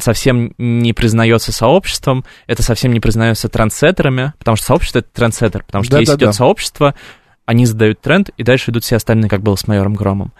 совсем 0.02 0.54
не 0.56 0.94
признается 0.94 1.52
сообществом, 1.52 2.24
это 2.46 2.62
совсем 2.62 2.94
не 2.94 3.00
признается 3.00 3.50
трансеттерами, 3.50 4.32
потому 4.38 4.56
что 4.56 4.68
сообщество— 4.68 4.98
это 5.00 5.08
трансеттер, 5.12 5.64
потому 5.64 5.84
что 5.84 5.92
да, 5.92 6.00
если 6.00 6.12
да, 6.12 6.16
идет 6.16 6.28
да. 6.28 6.32
сообщество, 6.32 6.94
они 7.46 7.64
задают 7.64 8.00
тренд, 8.00 8.30
и 8.36 8.42
дальше 8.42 8.72
идут 8.72 8.84
все 8.84 8.96
остальные, 8.96 9.30
как 9.30 9.40
было 9.40 9.54
с 9.54 9.68
майором 9.68 9.94
Громом. 9.94 10.32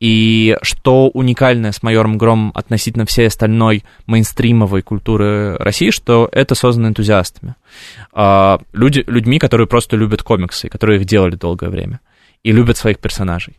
И 0.00 0.56
что 0.62 1.08
уникальное 1.08 1.70
с 1.70 1.82
майором 1.82 2.16
Громом 2.16 2.50
относительно 2.54 3.04
всей 3.04 3.28
остальной 3.28 3.84
мейнстримовой 4.06 4.80
культуры 4.80 5.56
России, 5.58 5.90
что 5.90 6.28
это 6.32 6.54
создано 6.54 6.88
энтузиастами. 6.88 7.56
А, 8.12 8.58
люди, 8.72 9.04
людьми, 9.06 9.38
которые 9.38 9.66
просто 9.66 9.96
любят 9.96 10.22
комиксы, 10.22 10.68
которые 10.70 10.98
их 10.98 11.06
делали 11.06 11.36
долгое 11.36 11.68
время, 11.68 12.00
и 12.42 12.52
любят 12.52 12.78
своих 12.78 12.98
персонажей. 12.98 13.56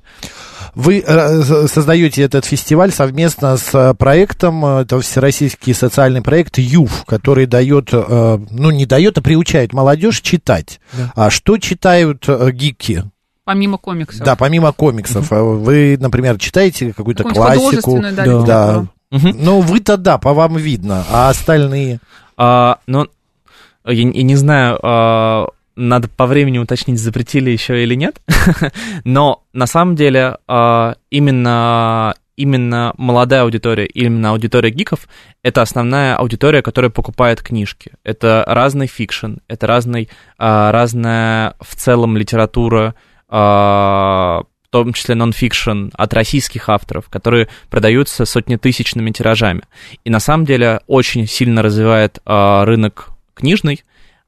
Вы 0.78 1.04
э, 1.06 1.68
создаете 1.68 2.22
этот 2.22 2.46
фестиваль 2.46 2.92
совместно 2.92 3.58
с 3.58 3.74
э, 3.74 3.96
проектом, 3.96 4.63
э, 4.63 4.82
это 4.82 5.00
всероссийский 5.02 5.74
социальный 5.74 6.22
проект 6.22 6.60
ЮФ, 6.60 7.04
который 7.06 7.48
дает, 7.48 7.92
ну 7.92 8.70
не 8.70 8.86
дает, 8.86 9.18
а 9.18 9.22
приучает 9.22 9.74
молодежь 9.74 10.22
читать. 10.22 10.80
Да. 10.94 11.12
А 11.16 11.30
что 11.32 11.58
читают 11.58 12.30
гики? 12.52 13.06
Помимо 13.44 13.80
комиксов. 13.80 14.24
Да, 14.24 14.36
помимо 14.36 14.72
комиксов. 14.72 15.32
Угу. 15.32 15.63
Вы, 15.63 15.98
например, 16.00 16.38
читаете 16.38 16.94
какую-то 16.94 17.24
классику. 17.24 18.00
Да, 18.00 18.12
да. 18.12 18.42
да. 18.44 18.86
Угу. 19.12 19.30
Ну, 19.34 19.62
вы-то 19.62 19.98
да, 19.98 20.20
по 20.20 20.34
вам 20.34 20.58
видно, 20.58 21.04
а 21.10 21.30
остальные? 21.30 22.00
А, 22.36 22.78
ну, 22.86 23.08
я, 23.84 23.94
я 23.94 24.24
не 24.24 24.36
знаю, 24.36 24.78
а, 24.84 25.48
надо 25.78 26.10
по 26.10 26.26
времени 26.26 26.58
уточнить, 26.58 27.00
запретили 27.00 27.52
еще 27.52 27.82
или 27.84 27.96
нет. 27.96 28.20
Но 29.06 29.44
на 29.54 29.68
самом 29.68 29.96
деле 29.96 30.38
а, 30.48 30.96
именно 31.10 32.16
именно 32.36 32.94
молодая 32.98 33.44
аудитория, 33.44 33.88
именно 33.88 34.30
аудитория 34.32 34.70
гиков, 34.70 35.08
это 35.42 35.63
основная 35.63 36.16
аудитория, 36.16 36.62
которая 36.62 36.92
покупает 36.92 37.42
книжки. 37.42 37.94
Это 38.04 38.44
разный 38.46 38.86
fiction, 38.86 39.38
это 39.48 39.66
разный, 39.66 40.10
а, 40.38 40.72
разная 40.72 41.56
в 41.60 41.76
целом 41.76 42.16
литература, 42.16 42.94
а, 43.28 44.44
в 44.63 44.70
том 44.70 44.94
числе 44.94 45.16
нон-фикшн 45.16 45.90
от 45.94 46.13
российских 46.13 46.70
авторов, 46.70 47.10
которые 47.10 47.48
продаются 47.70 48.26
сотнетысячными 48.26 49.10
тиражами. 49.12 49.63
И 50.04 50.10
на 50.12 50.20
самом 50.20 50.46
деле 50.46 50.82
очень 50.86 51.26
сильно 51.26 51.63
развивает 51.63 52.20
рынок 52.26 53.10
книжный, 53.34 53.84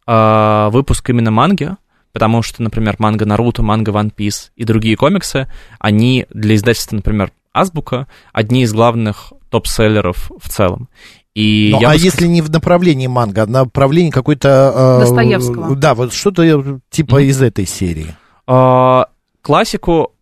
э, 0.09 0.69
выпуск 0.71 1.09
именно 1.09 1.31
манги, 1.31 1.75
потому 2.11 2.41
что, 2.41 2.63
например, 2.63 2.95
манга 2.99 3.25
Наруто, 3.25 3.61
манга 3.61 3.91
One 3.91 4.13
Piece 4.13 4.49
и 4.55 4.63
другие 4.63 4.97
комиксы, 4.97 5.47
они 5.79 6.25
для 6.31 6.55
издательства, 6.55 6.95
например, 6.95 7.31
Азбука, 7.53 8.07
одни 8.33 8.63
из 8.63 8.73
главных 8.73 9.33
топ-селлеров 9.49 10.31
в 10.39 10.49
целом. 10.49 10.89
И 11.35 11.69
ну, 11.71 11.87
а 11.87 11.91
бы... 11.91 11.97
если 11.97 12.27
не 12.27 12.41
в 12.41 12.49
направлении 12.49 13.07
манга, 13.07 13.43
а 13.43 13.45
в 13.45 13.49
направлении 13.49 14.09
какой-то... 14.09 14.73
Э, 14.75 14.99
Достоевского. 15.01 15.75
Да, 15.75 15.93
вот 15.93 16.13
что-то 16.13 16.79
типа 16.89 17.21
mm-hmm. 17.21 17.25
из 17.25 17.41
этой 17.41 17.65
серии. 17.65 18.15
Э, 18.47 19.03
классику, 19.41 20.13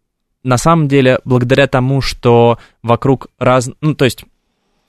на 0.44 0.58
самом 0.58 0.88
деле, 0.88 1.20
благодаря 1.24 1.68
тому, 1.68 2.02
что 2.02 2.60
вокруг 2.84 3.28
раз... 3.40 3.70
Ну, 3.82 3.96
то 3.96 4.06
есть, 4.06 4.26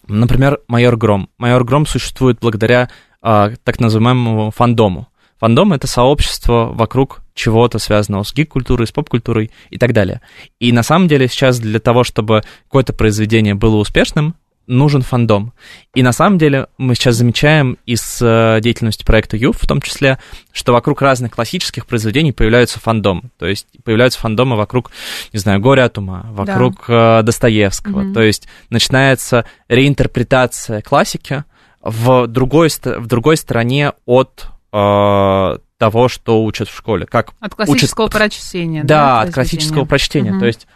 например, 0.06 0.60
Майор 0.68 0.96
Гром. 0.96 1.28
Майор 1.38 1.64
Гром 1.64 1.86
существует 1.86 2.38
благодаря 2.40 2.90
а, 3.20 3.52
так 3.64 3.80
называемому 3.80 4.50
фандому. 4.50 5.08
Фандом— 5.38 5.72
это 5.74 5.86
сообщество 5.86 6.70
вокруг 6.72 7.20
чего-то 7.34 7.78
связанного 7.78 8.24
с 8.24 8.34
гик-культурой, 8.34 8.88
с 8.88 8.92
поп-культурой 8.92 9.52
и 9.70 9.78
так 9.78 9.92
далее. 9.92 10.20
И 10.58 10.72
на 10.72 10.82
самом 10.82 11.06
деле 11.06 11.28
сейчас 11.28 11.60
для 11.60 11.78
того, 11.78 12.02
чтобы 12.02 12.42
какое-то 12.64 12.92
произведение 12.92 13.54
было 13.54 13.76
успешным, 13.76 14.34
нужен 14.68 15.02
фандом. 15.02 15.54
И 15.94 16.02
на 16.02 16.12
самом 16.12 16.38
деле 16.38 16.66
мы 16.76 16.94
сейчас 16.94 17.16
замечаем 17.16 17.78
из 17.86 18.20
э, 18.20 18.58
деятельности 18.60 19.04
проекта 19.04 19.36
Ю, 19.36 19.52
в 19.52 19.66
том 19.66 19.80
числе, 19.80 20.18
что 20.52 20.72
вокруг 20.72 21.00
разных 21.00 21.32
классических 21.32 21.86
произведений 21.86 22.32
появляются 22.32 22.78
фандомы. 22.78 23.22
То 23.38 23.46
есть 23.46 23.66
появляются 23.82 24.20
фандомы 24.20 24.56
вокруг, 24.56 24.90
не 25.32 25.38
знаю, 25.38 25.60
Горя 25.60 25.84
от 25.84 25.96
ума, 25.98 26.26
вокруг 26.30 26.84
да. 26.86 27.20
Э, 27.20 27.22
Достоевского. 27.22 28.02
Mm-hmm. 28.02 28.12
То 28.12 28.22
есть 28.22 28.46
начинается 28.68 29.46
реинтерпретация 29.68 30.82
классики, 30.82 31.44
в 31.80 32.26
другой, 32.26 32.68
в 32.68 33.06
другой 33.06 33.36
стороне 33.36 33.92
от 34.04 34.46
э, 34.72 35.58
того, 35.78 36.08
что 36.08 36.44
учат 36.44 36.68
в 36.68 36.76
школе. 36.76 37.06
Как 37.06 37.32
от 37.40 37.54
классического 37.54 38.06
учат... 38.06 38.16
прочтения. 38.16 38.84
Да, 38.84 38.86
да 38.86 39.20
от 39.22 39.34
классического 39.34 39.84
прочтения. 39.84 40.32
Угу. 40.32 40.40
То 40.40 40.46
есть 40.46 40.66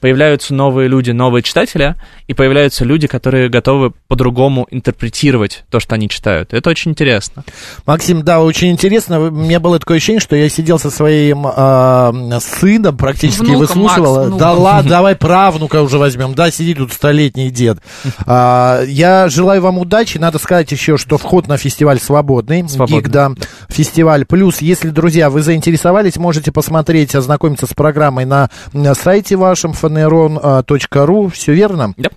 появляются 0.00 0.54
новые 0.54 0.88
люди, 0.88 1.10
новые 1.10 1.42
читатели, 1.42 1.94
и 2.26 2.34
появляются 2.34 2.84
люди, 2.84 3.06
которые 3.06 3.48
готовы 3.48 3.92
по-другому 4.08 4.66
интерпретировать 4.70 5.64
то, 5.70 5.80
что 5.80 5.94
они 5.94 6.08
читают. 6.08 6.52
Это 6.52 6.70
очень 6.70 6.92
интересно. 6.92 7.44
Максим, 7.86 8.22
да, 8.22 8.40
очень 8.40 8.70
интересно. 8.70 9.20
У 9.20 9.30
меня 9.30 9.60
было 9.60 9.78
такое 9.78 9.98
ощущение, 9.98 10.20
что 10.20 10.34
я 10.34 10.48
сидел 10.48 10.78
со 10.78 10.90
своим 10.90 11.46
э, 11.46 12.40
сыном, 12.40 12.96
практически 12.96 13.42
Внуком, 13.42 13.58
выслушивал. 13.60 14.24
Макс, 14.30 14.36
да 14.38 14.52
ладно, 14.52 14.90
давай 14.90 15.14
правнука 15.14 15.82
уже 15.82 15.98
возьмем. 15.98 16.34
Да, 16.34 16.50
сидит 16.50 16.78
тут 16.78 16.92
столетний 16.92 17.50
дед. 17.50 17.78
А, 18.26 18.82
я 18.84 19.28
желаю 19.28 19.62
вам 19.62 19.78
удачи. 19.78 20.18
Надо 20.18 20.38
сказать 20.38 20.72
еще, 20.72 20.96
что 20.96 21.18
вход 21.18 21.48
на 21.48 21.58
фестиваль 21.58 22.00
свободный. 22.00 22.68
Свободный. 22.68 23.02
Гиг, 23.02 23.08
да, 23.08 23.32
фестиваль. 23.68 24.24
Плюс, 24.24 24.62
если, 24.62 24.88
друзья, 24.88 25.30
вы 25.30 25.42
заинтересовались, 25.42 26.16
можете 26.16 26.50
посмотреть, 26.50 27.14
ознакомиться 27.14 27.66
с 27.66 27.74
программой 27.74 28.24
на 28.24 28.48
сайте 28.94 29.36
вашем 29.36 29.74
faneron.ru, 29.82 31.28
все 31.28 31.52
верно? 31.52 31.94
Да. 31.96 32.10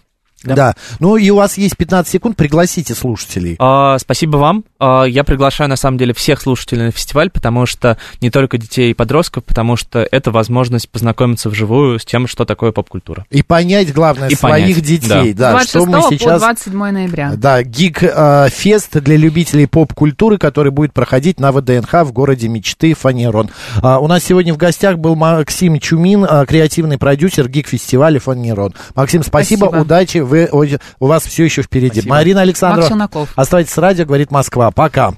Да. 0.45 0.55
да. 0.55 0.75
Ну 0.99 1.17
и 1.17 1.29
у 1.29 1.35
вас 1.35 1.57
есть 1.57 1.77
15 1.77 2.11
секунд, 2.11 2.37
пригласите 2.37 2.93
слушателей. 2.93 3.55
А, 3.59 3.97
спасибо 3.97 4.37
вам. 4.37 4.63
А, 4.79 5.03
я 5.03 5.23
приглашаю, 5.23 5.69
на 5.69 5.75
самом 5.75 5.97
деле, 5.97 6.13
всех 6.13 6.41
слушателей 6.41 6.85
на 6.85 6.91
фестиваль, 6.91 7.29
потому 7.29 7.65
что 7.65 7.97
не 8.21 8.29
только 8.29 8.57
детей 8.57 8.91
и 8.91 8.93
подростков, 8.93 9.43
потому 9.43 9.75
что 9.75 10.07
это 10.11 10.31
возможность 10.31 10.89
познакомиться 10.89 11.49
вживую 11.49 11.99
с 11.99 12.05
тем, 12.05 12.27
что 12.27 12.45
такое 12.45 12.71
поп-культура. 12.71 13.25
И 13.29 13.41
понять, 13.43 13.93
главное, 13.93 14.29
и 14.29 14.35
своих 14.35 14.75
понять. 14.75 14.85
детей. 14.85 15.33
Да. 15.33 15.53
Да, 15.53 15.59
что 15.61 15.85
мы 15.85 16.01
сейчас... 16.09 16.41
по 16.41 16.47
27 16.47 16.77
ноября. 16.91 17.33
Да, 17.35 17.63
гик-фест 17.63 18.99
для 18.99 19.17
любителей 19.17 19.67
поп-культуры, 19.67 20.37
который 20.37 20.71
будет 20.71 20.93
проходить 20.93 21.39
на 21.39 21.51
ВДНХ 21.51 21.93
в 22.03 22.11
городе 22.11 22.47
мечты 22.47 22.93
Фанерон. 22.93 23.49
А, 23.81 23.99
у 23.99 24.07
нас 24.07 24.23
сегодня 24.23 24.53
в 24.53 24.57
гостях 24.57 24.97
был 24.97 25.15
Максим 25.15 25.79
Чумин, 25.79 26.25
а, 26.27 26.45
креативный 26.45 26.97
продюсер 26.97 27.47
гик-фестиваля 27.47 28.19
Фанерон. 28.19 28.73
Максим, 28.95 29.23
спасибо, 29.23 29.65
спасибо. 29.65 29.81
удачи. 29.81 30.17
Вы, 30.35 30.79
у 30.99 31.07
вас 31.07 31.25
все 31.25 31.45
еще 31.45 31.61
впереди. 31.61 32.01
Спасибо. 32.01 32.15
Марина 32.15 32.41
Александрова. 32.41 32.87
Оставайтесь 33.35 33.71
с 33.71 33.77
радио, 33.77 34.05
говорит 34.05 34.31
Москва. 34.31 34.71
Пока. 34.71 35.13